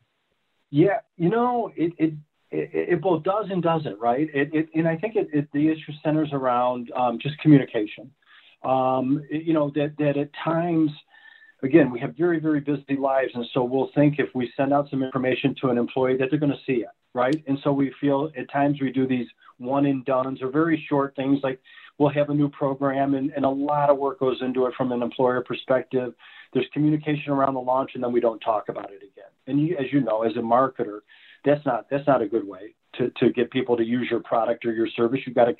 Yeah, 0.70 1.00
you 1.16 1.28
know, 1.28 1.70
it, 1.76 1.92
it 1.96 2.14
it, 2.50 2.70
it, 2.92 3.00
both 3.00 3.22
does 3.24 3.46
and 3.50 3.62
doesn't, 3.62 4.00
right? 4.00 4.28
It, 4.32 4.54
it 4.54 4.68
and 4.74 4.88
I 4.88 4.96
think 4.96 5.16
it, 5.16 5.28
it, 5.32 5.48
the 5.52 5.68
issue 5.68 5.92
centers 6.02 6.30
around 6.32 6.90
um, 6.96 7.18
just 7.18 7.38
communication. 7.38 8.10
Um, 8.64 9.22
you 9.30 9.52
know 9.52 9.70
that 9.74 9.94
that 9.98 10.16
at 10.16 10.30
times 10.44 10.90
again, 11.62 11.90
we 11.90 12.00
have 12.00 12.16
very, 12.16 12.38
very 12.38 12.60
busy 12.60 12.96
lives. 12.98 13.32
And 13.34 13.44
so 13.52 13.64
we'll 13.64 13.90
think 13.94 14.18
if 14.18 14.28
we 14.34 14.52
send 14.56 14.72
out 14.72 14.88
some 14.90 15.02
information 15.02 15.54
to 15.60 15.68
an 15.68 15.78
employee 15.78 16.16
that 16.18 16.28
they're 16.30 16.38
going 16.38 16.52
to 16.52 16.64
see 16.66 16.80
it, 16.82 16.90
right? 17.14 17.42
And 17.46 17.58
so 17.62 17.72
we 17.72 17.92
feel 18.00 18.30
at 18.36 18.50
times 18.50 18.80
we 18.80 18.92
do 18.92 19.06
these 19.06 19.26
one 19.58 19.86
and 19.86 20.04
done's 20.04 20.40
or 20.40 20.50
very 20.50 20.84
short 20.88 21.16
things 21.16 21.40
like 21.42 21.60
we'll 21.98 22.10
have 22.10 22.30
a 22.30 22.34
new 22.34 22.48
program 22.48 23.14
and, 23.14 23.32
and 23.34 23.44
a 23.44 23.48
lot 23.50 23.90
of 23.90 23.98
work 23.98 24.20
goes 24.20 24.38
into 24.40 24.66
it 24.66 24.74
from 24.76 24.92
an 24.92 25.02
employer 25.02 25.42
perspective. 25.42 26.14
There's 26.52 26.66
communication 26.72 27.32
around 27.32 27.54
the 27.54 27.60
launch 27.60 27.90
and 27.94 28.02
then 28.02 28.12
we 28.12 28.20
don't 28.20 28.38
talk 28.40 28.68
about 28.68 28.90
it 28.92 28.98
again. 28.98 29.30
And 29.48 29.60
you, 29.60 29.76
as 29.76 29.86
you 29.92 30.00
know, 30.00 30.22
as 30.22 30.36
a 30.36 30.40
marketer, 30.40 31.00
that's 31.44 31.64
not 31.66 31.86
that's 31.90 32.06
not 32.06 32.22
a 32.22 32.28
good 32.28 32.46
way 32.46 32.74
to, 32.94 33.10
to 33.18 33.30
get 33.32 33.50
people 33.50 33.76
to 33.76 33.84
use 33.84 34.08
your 34.10 34.20
product 34.20 34.64
or 34.64 34.72
your 34.72 34.88
service. 34.88 35.20
You've 35.26 35.36
got 35.36 35.46
to 35.46 35.56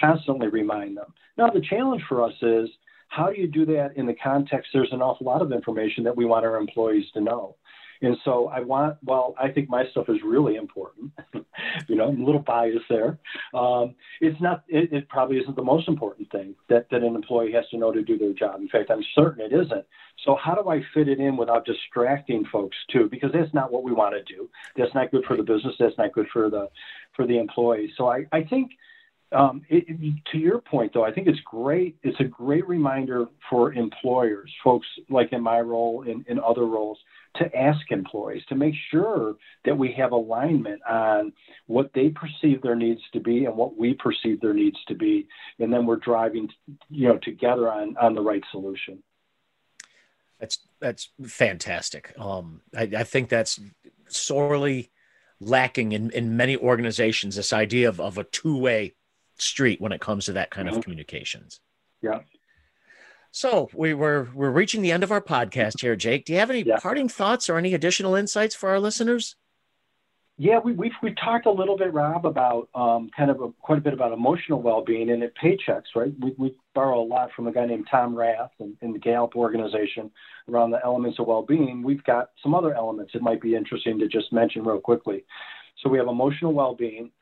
constantly 0.00 0.48
remind 0.48 0.96
them. 0.96 1.12
Now 1.36 1.50
the 1.50 1.60
challenge 1.60 2.02
for 2.08 2.24
us 2.24 2.34
is 2.40 2.68
how 3.12 3.30
do 3.30 3.38
you 3.38 3.46
do 3.46 3.66
that 3.66 3.92
in 3.96 4.06
the 4.06 4.14
context? 4.14 4.70
There's 4.72 4.90
an 4.90 5.02
awful 5.02 5.26
lot 5.26 5.42
of 5.42 5.52
information 5.52 6.02
that 6.04 6.16
we 6.16 6.24
want 6.24 6.46
our 6.46 6.56
employees 6.56 7.04
to 7.12 7.20
know. 7.20 7.56
And 8.00 8.16
so 8.24 8.48
I 8.48 8.60
want, 8.60 8.96
well, 9.04 9.34
I 9.38 9.50
think 9.50 9.68
my 9.68 9.84
stuff 9.90 10.06
is 10.08 10.16
really 10.24 10.56
important. 10.56 11.12
you 11.88 11.94
know, 11.94 12.08
I'm 12.08 12.22
a 12.22 12.24
little 12.24 12.40
biased 12.40 12.86
there. 12.88 13.18
Um, 13.52 13.94
it's 14.22 14.40
not, 14.40 14.64
it, 14.66 14.92
it, 14.94 15.08
probably 15.10 15.36
isn't 15.36 15.54
the 15.54 15.62
most 15.62 15.88
important 15.88 16.32
thing 16.32 16.54
that, 16.70 16.86
that 16.90 17.02
an 17.02 17.14
employee 17.14 17.52
has 17.52 17.68
to 17.70 17.76
know 17.76 17.92
to 17.92 18.02
do 18.02 18.16
their 18.16 18.32
job. 18.32 18.60
In 18.60 18.68
fact, 18.68 18.90
I'm 18.90 19.04
certain 19.14 19.44
it 19.44 19.52
isn't. 19.52 19.84
So 20.24 20.34
how 20.34 20.54
do 20.54 20.70
I 20.70 20.80
fit 20.94 21.06
it 21.06 21.20
in 21.20 21.36
without 21.36 21.66
distracting 21.66 22.46
folks 22.50 22.78
too? 22.90 23.08
Because 23.10 23.30
that's 23.32 23.52
not 23.52 23.70
what 23.70 23.84
we 23.84 23.92
want 23.92 24.14
to 24.14 24.34
do. 24.34 24.48
That's 24.74 24.94
not 24.94 25.10
good 25.10 25.24
for 25.26 25.36
the 25.36 25.42
business. 25.42 25.74
That's 25.78 25.98
not 25.98 26.12
good 26.12 26.28
for 26.32 26.48
the, 26.48 26.70
for 27.14 27.26
the 27.26 27.38
employees. 27.38 27.90
So 27.98 28.08
I, 28.08 28.24
I 28.32 28.42
think, 28.42 28.72
um, 29.32 29.62
it, 29.68 29.86
to 30.32 30.38
your 30.38 30.60
point, 30.60 30.92
though, 30.92 31.04
I 31.04 31.12
think 31.12 31.26
it's 31.26 31.40
great. 31.40 31.96
It's 32.02 32.18
a 32.20 32.24
great 32.24 32.66
reminder 32.66 33.26
for 33.48 33.72
employers, 33.72 34.52
folks 34.62 34.86
like 35.08 35.32
in 35.32 35.42
my 35.42 35.60
role, 35.60 36.02
in, 36.02 36.24
in 36.28 36.38
other 36.38 36.66
roles, 36.66 36.98
to 37.36 37.56
ask 37.56 37.80
employees 37.90 38.42
to 38.48 38.54
make 38.54 38.74
sure 38.90 39.36
that 39.64 39.76
we 39.76 39.92
have 39.92 40.12
alignment 40.12 40.82
on 40.88 41.32
what 41.66 41.90
they 41.94 42.10
perceive 42.10 42.60
their 42.62 42.74
needs 42.74 43.00
to 43.12 43.20
be 43.20 43.46
and 43.46 43.56
what 43.56 43.76
we 43.76 43.94
perceive 43.94 44.40
their 44.40 44.52
needs 44.52 44.76
to 44.88 44.94
be, 44.94 45.26
and 45.58 45.72
then 45.72 45.86
we're 45.86 45.96
driving, 45.96 46.48
you 46.90 47.08
know, 47.08 47.18
together 47.18 47.72
on 47.72 47.96
on 47.96 48.14
the 48.14 48.20
right 48.20 48.42
solution. 48.50 49.02
That's 50.38 50.58
that's 50.80 51.08
fantastic. 51.24 52.12
Um, 52.18 52.62
I, 52.76 52.82
I 52.82 53.04
think 53.04 53.28
that's 53.28 53.60
sorely 54.08 54.90
lacking 55.40 55.92
in, 55.92 56.10
in 56.10 56.36
many 56.36 56.56
organizations. 56.56 57.36
This 57.36 57.52
idea 57.52 57.88
of, 57.88 58.00
of 58.00 58.18
a 58.18 58.24
two 58.24 58.56
way 58.56 58.94
street 59.42 59.80
when 59.80 59.92
it 59.92 60.00
comes 60.00 60.26
to 60.26 60.32
that 60.32 60.50
kind 60.50 60.68
mm-hmm. 60.68 60.78
of 60.78 60.84
communications. 60.84 61.60
Yeah. 62.00 62.20
So 63.30 63.70
we 63.74 63.94
were 63.94 64.28
we're 64.34 64.50
reaching 64.50 64.82
the 64.82 64.92
end 64.92 65.02
of 65.02 65.10
our 65.10 65.22
podcast 65.22 65.80
here, 65.80 65.96
Jake. 65.96 66.26
Do 66.26 66.34
you 66.34 66.38
have 66.38 66.50
any 66.50 66.62
yeah. 66.62 66.76
parting 66.78 67.08
thoughts 67.08 67.48
or 67.48 67.56
any 67.56 67.72
additional 67.72 68.14
insights 68.14 68.54
for 68.54 68.68
our 68.68 68.78
listeners? 68.78 69.36
Yeah, 70.38 70.58
we, 70.58 70.72
we've 70.72 70.92
we 71.02 71.14
talked 71.14 71.46
a 71.46 71.50
little 71.50 71.76
bit, 71.76 71.92
Rob, 71.92 72.26
about 72.26 72.68
um, 72.74 73.10
kind 73.16 73.30
of 73.30 73.40
a, 73.40 73.52
quite 73.60 73.78
a 73.78 73.80
bit 73.82 73.92
about 73.92 74.12
emotional 74.12 74.60
well-being 74.60 75.10
and 75.10 75.22
at 75.22 75.36
Paychex, 75.36 75.82
right? 75.94 76.12
We, 76.20 76.34
we 76.36 76.56
borrow 76.74 77.00
a 77.00 77.04
lot 77.04 77.30
from 77.36 77.46
a 77.46 77.52
guy 77.52 77.66
named 77.66 77.86
Tom 77.90 78.14
Rath 78.16 78.50
and, 78.58 78.76
in 78.80 78.92
the 78.92 78.98
Gallup 78.98 79.36
organization 79.36 80.10
around 80.48 80.70
the 80.70 80.84
elements 80.84 81.18
of 81.18 81.26
well-being. 81.26 81.82
We've 81.82 82.02
got 82.04 82.30
some 82.42 82.54
other 82.54 82.74
elements 82.74 83.12
that 83.12 83.22
might 83.22 83.40
be 83.40 83.54
interesting 83.54 83.98
to 83.98 84.08
just 84.08 84.32
mention 84.32 84.64
real 84.64 84.80
quickly. 84.80 85.24
So 85.80 85.88
we 85.88 85.98
have 85.98 86.08
emotional 86.08 86.54
well-being, 86.54 87.12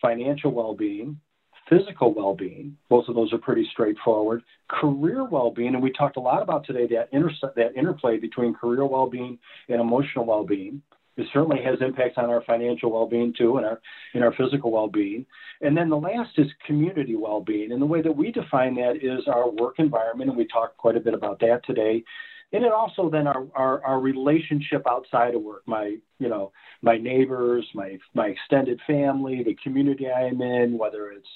financial 0.00 0.52
well-being, 0.52 1.20
physical 1.68 2.14
well 2.14 2.34
being. 2.34 2.76
Both 2.88 3.08
of 3.08 3.14
those 3.14 3.32
are 3.32 3.38
pretty 3.38 3.68
straightforward. 3.72 4.42
Career 4.68 5.24
well 5.24 5.50
being, 5.50 5.74
and 5.74 5.82
we 5.82 5.92
talked 5.92 6.16
a 6.16 6.20
lot 6.20 6.42
about 6.42 6.66
today 6.66 6.86
that, 6.94 7.10
that 7.56 7.76
interplay 7.76 8.18
between 8.18 8.54
career 8.54 8.86
well 8.86 9.08
being 9.08 9.38
and 9.68 9.80
emotional 9.80 10.24
well 10.24 10.44
being. 10.44 10.82
It 11.18 11.26
certainly 11.32 11.60
has 11.64 11.80
impacts 11.80 12.16
on 12.16 12.30
our 12.30 12.42
financial 12.44 12.92
well-being 12.92 13.34
too, 13.36 13.56
and 13.56 13.66
our 13.66 13.80
in 14.14 14.22
our 14.22 14.32
physical 14.34 14.70
well-being. 14.70 15.26
And 15.60 15.76
then 15.76 15.88
the 15.88 15.96
last 15.96 16.30
is 16.38 16.46
community 16.64 17.16
well-being, 17.16 17.72
and 17.72 17.82
the 17.82 17.86
way 17.86 18.00
that 18.02 18.16
we 18.16 18.30
define 18.30 18.76
that 18.76 18.98
is 19.02 19.26
our 19.26 19.50
work 19.50 19.74
environment, 19.78 20.30
and 20.30 20.38
we 20.38 20.46
talked 20.46 20.76
quite 20.76 20.96
a 20.96 21.00
bit 21.00 21.14
about 21.14 21.40
that 21.40 21.62
today. 21.66 22.04
And 22.52 22.64
then 22.64 22.72
also 22.72 23.10
then 23.10 23.26
our, 23.26 23.46
our, 23.54 23.84
our 23.84 24.00
relationship 24.00 24.82
outside 24.88 25.34
of 25.34 25.42
work, 25.42 25.62
my 25.66 25.96
you 26.18 26.28
know 26.28 26.52
my 26.82 26.96
neighbors, 26.96 27.66
my 27.74 27.98
my 28.14 28.28
extended 28.28 28.80
family, 28.86 29.42
the 29.44 29.56
community 29.62 30.06
I 30.10 30.22
am 30.28 30.40
in, 30.40 30.78
whether 30.78 31.10
it's 31.12 31.28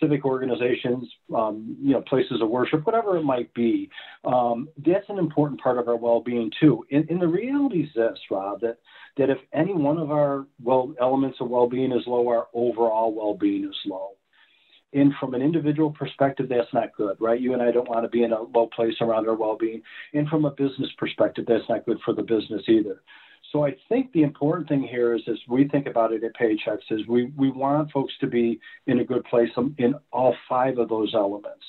civic 0.00 0.24
organizations, 0.24 1.08
um, 1.34 1.76
you 1.80 1.92
know, 1.92 2.02
places 2.02 2.40
of 2.42 2.48
worship, 2.48 2.84
whatever 2.84 3.16
it 3.16 3.22
might 3.22 3.52
be. 3.54 3.88
Um, 4.24 4.68
that's 4.84 5.08
an 5.08 5.18
important 5.18 5.60
part 5.60 5.78
of 5.78 5.88
our 5.88 5.96
well-being 5.96 6.50
too. 6.60 6.84
And, 6.90 7.08
and 7.08 7.22
the 7.22 7.28
reality 7.28 7.84
is 7.84 7.90
this, 7.94 8.18
Rob, 8.30 8.60
that 8.60 8.78
that 9.16 9.30
if 9.30 9.38
any 9.52 9.72
one 9.72 9.98
of 9.98 10.10
our 10.10 10.46
well 10.62 10.94
elements 11.00 11.38
of 11.40 11.48
well-being 11.48 11.92
is 11.92 12.02
low, 12.06 12.28
our 12.28 12.48
overall 12.54 13.14
well-being 13.14 13.64
is 13.64 13.76
low. 13.86 14.10
And 14.94 15.12
from 15.18 15.34
an 15.34 15.42
individual 15.42 15.90
perspective, 15.90 16.48
that's 16.48 16.72
not 16.72 16.94
good, 16.96 17.16
right? 17.20 17.40
You 17.40 17.52
and 17.52 17.62
I 17.62 17.72
don't 17.72 17.88
want 17.88 18.04
to 18.04 18.08
be 18.08 18.22
in 18.22 18.32
a 18.32 18.42
low 18.42 18.68
place 18.68 18.94
around 19.00 19.28
our 19.28 19.34
well-being. 19.34 19.82
And 20.12 20.28
from 20.28 20.44
a 20.44 20.52
business 20.52 20.90
perspective, 20.96 21.44
that's 21.46 21.68
not 21.68 21.84
good 21.84 21.98
for 22.04 22.14
the 22.14 22.22
business 22.22 22.62
either. 22.68 23.02
So 23.52 23.64
I 23.64 23.76
think 23.88 24.12
the 24.12 24.22
important 24.22 24.68
thing 24.68 24.82
here 24.82 25.14
is, 25.14 25.22
as 25.28 25.38
we 25.48 25.68
think 25.68 25.86
about 25.86 26.12
it 26.12 26.24
at 26.24 26.34
Paychex, 26.34 26.78
is 26.90 27.06
we, 27.06 27.32
we 27.36 27.50
want 27.50 27.90
folks 27.92 28.14
to 28.20 28.26
be 28.26 28.60
in 28.86 29.00
a 29.00 29.04
good 29.04 29.24
place 29.24 29.50
in 29.78 29.94
all 30.12 30.34
five 30.48 30.78
of 30.78 30.88
those 30.88 31.12
elements. 31.14 31.64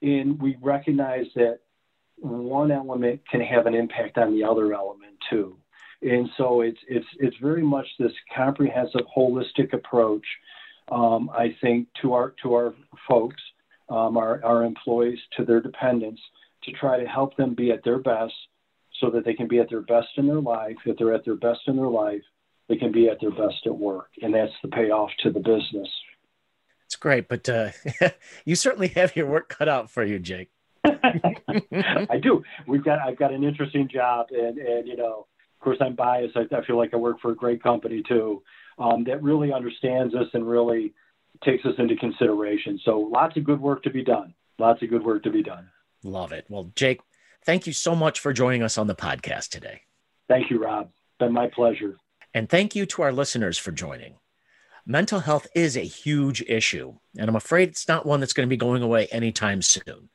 And 0.00 0.40
we 0.40 0.56
recognize 0.60 1.26
that 1.34 1.60
one 2.16 2.70
element 2.70 3.20
can 3.30 3.40
have 3.40 3.66
an 3.66 3.74
impact 3.74 4.18
on 4.18 4.34
the 4.34 4.44
other 4.44 4.72
element 4.72 5.16
too. 5.30 5.56
And 6.02 6.28
so 6.36 6.60
it's 6.60 6.78
it's 6.86 7.06
it's 7.18 7.36
very 7.38 7.62
much 7.62 7.86
this 7.98 8.12
comprehensive, 8.34 9.02
holistic 9.16 9.72
approach. 9.72 10.24
Um, 10.90 11.30
I 11.30 11.56
think 11.60 11.88
to 12.02 12.14
our 12.14 12.34
to 12.42 12.54
our 12.54 12.74
folks, 13.08 13.42
um, 13.88 14.16
our 14.16 14.42
our 14.44 14.64
employees, 14.64 15.18
to 15.36 15.44
their 15.44 15.60
dependents, 15.60 16.20
to 16.64 16.72
try 16.72 16.98
to 16.98 17.06
help 17.06 17.36
them 17.36 17.54
be 17.54 17.70
at 17.70 17.84
their 17.84 17.98
best, 17.98 18.34
so 19.00 19.10
that 19.10 19.24
they 19.24 19.34
can 19.34 19.48
be 19.48 19.58
at 19.58 19.68
their 19.68 19.82
best 19.82 20.08
in 20.16 20.26
their 20.26 20.40
life. 20.40 20.76
If 20.86 20.96
they're 20.98 21.14
at 21.14 21.24
their 21.24 21.36
best 21.36 21.60
in 21.66 21.76
their 21.76 21.88
life, 21.88 22.22
they 22.68 22.76
can 22.76 22.92
be 22.92 23.08
at 23.08 23.20
their 23.20 23.30
best 23.30 23.66
at 23.66 23.76
work, 23.76 24.08
and 24.22 24.34
that's 24.34 24.52
the 24.62 24.68
payoff 24.68 25.10
to 25.22 25.30
the 25.30 25.40
business. 25.40 25.88
It's 26.86 26.96
great, 26.96 27.28
but 27.28 27.48
uh, 27.48 27.70
you 28.46 28.54
certainly 28.54 28.88
have 28.88 29.14
your 29.14 29.26
work 29.26 29.50
cut 29.50 29.68
out 29.68 29.90
for 29.90 30.04
you, 30.04 30.18
Jake. 30.18 30.50
I 30.84 32.18
do. 32.22 32.42
We've 32.66 32.84
got 32.84 32.98
I've 33.00 33.18
got 33.18 33.32
an 33.32 33.44
interesting 33.44 33.88
job, 33.92 34.28
and 34.30 34.56
and 34.58 34.88
you 34.88 34.96
know 34.96 35.26
of 35.58 35.64
course, 35.64 35.78
I'm 35.80 35.96
biased. 35.96 36.36
I, 36.36 36.42
I 36.56 36.64
feel 36.64 36.78
like 36.78 36.94
I 36.94 36.96
work 36.96 37.20
for 37.20 37.32
a 37.32 37.36
great 37.36 37.62
company 37.62 38.02
too 38.08 38.42
um, 38.78 39.04
that 39.04 39.22
really 39.22 39.52
understands 39.52 40.14
us 40.14 40.26
and 40.32 40.48
really 40.48 40.94
takes 41.44 41.64
us 41.64 41.74
into 41.78 41.96
consideration. 41.96 42.80
So 42.84 42.98
lots 42.98 43.36
of 43.36 43.44
good 43.44 43.60
work 43.60 43.82
to 43.84 43.90
be 43.90 44.02
done. 44.02 44.34
Lots 44.58 44.82
of 44.82 44.90
good 44.90 45.04
work 45.04 45.22
to 45.24 45.30
be 45.30 45.42
done. 45.42 45.68
Love 46.02 46.32
it. 46.32 46.46
Well, 46.48 46.70
Jake, 46.74 47.00
thank 47.44 47.66
you 47.66 47.72
so 47.72 47.94
much 47.94 48.20
for 48.20 48.32
joining 48.32 48.62
us 48.62 48.78
on 48.78 48.86
the 48.86 48.94
podcast 48.94 49.50
today. 49.50 49.82
Thank 50.28 50.50
you, 50.50 50.62
Rob. 50.62 50.90
Been 51.18 51.32
my 51.32 51.48
pleasure. 51.48 51.96
And 52.34 52.48
thank 52.48 52.76
you 52.76 52.86
to 52.86 53.02
our 53.02 53.12
listeners 53.12 53.58
for 53.58 53.72
joining. 53.72 54.16
Mental 54.86 55.20
health 55.20 55.46
is 55.54 55.76
a 55.76 55.80
huge 55.80 56.42
issue, 56.42 56.94
and 57.18 57.28
I'm 57.28 57.36
afraid 57.36 57.68
it's 57.68 57.88
not 57.88 58.06
one 58.06 58.20
that's 58.20 58.32
going 58.32 58.46
to 58.48 58.50
be 58.50 58.56
going 58.56 58.82
away 58.82 59.06
anytime 59.08 59.60
soon. 59.60 60.08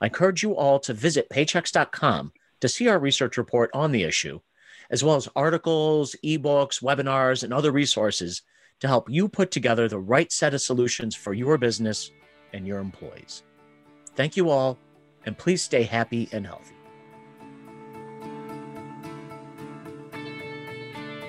I 0.00 0.06
encourage 0.06 0.42
you 0.42 0.54
all 0.54 0.78
to 0.80 0.94
visit 0.94 1.30
paychex.com 1.30 2.32
to 2.60 2.68
see 2.68 2.88
our 2.88 2.98
research 2.98 3.38
report 3.38 3.70
on 3.72 3.92
the 3.92 4.02
issue 4.02 4.40
as 4.90 5.04
well 5.04 5.16
as 5.16 5.28
articles, 5.36 6.16
ebooks, 6.24 6.82
webinars, 6.82 7.42
and 7.42 7.52
other 7.52 7.72
resources 7.72 8.42
to 8.80 8.88
help 8.88 9.08
you 9.08 9.28
put 9.28 9.50
together 9.50 9.88
the 9.88 9.98
right 9.98 10.32
set 10.32 10.54
of 10.54 10.60
solutions 10.60 11.14
for 11.14 11.32
your 11.32 11.58
business 11.58 12.10
and 12.52 12.66
your 12.66 12.78
employees. 12.78 13.44
Thank 14.16 14.36
you 14.36 14.50
all, 14.50 14.78
and 15.26 15.36
please 15.38 15.62
stay 15.62 15.84
happy 15.84 16.28
and 16.32 16.46
healthy. 16.46 16.74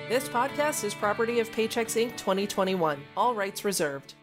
This 0.08 0.28
podcast 0.28 0.84
is 0.84 0.92
property 0.92 1.40
of 1.40 1.50
Paychex 1.52 1.96
Inc. 1.96 2.16
2021, 2.18 3.02
all 3.16 3.34
rights 3.34 3.64
reserved. 3.64 4.14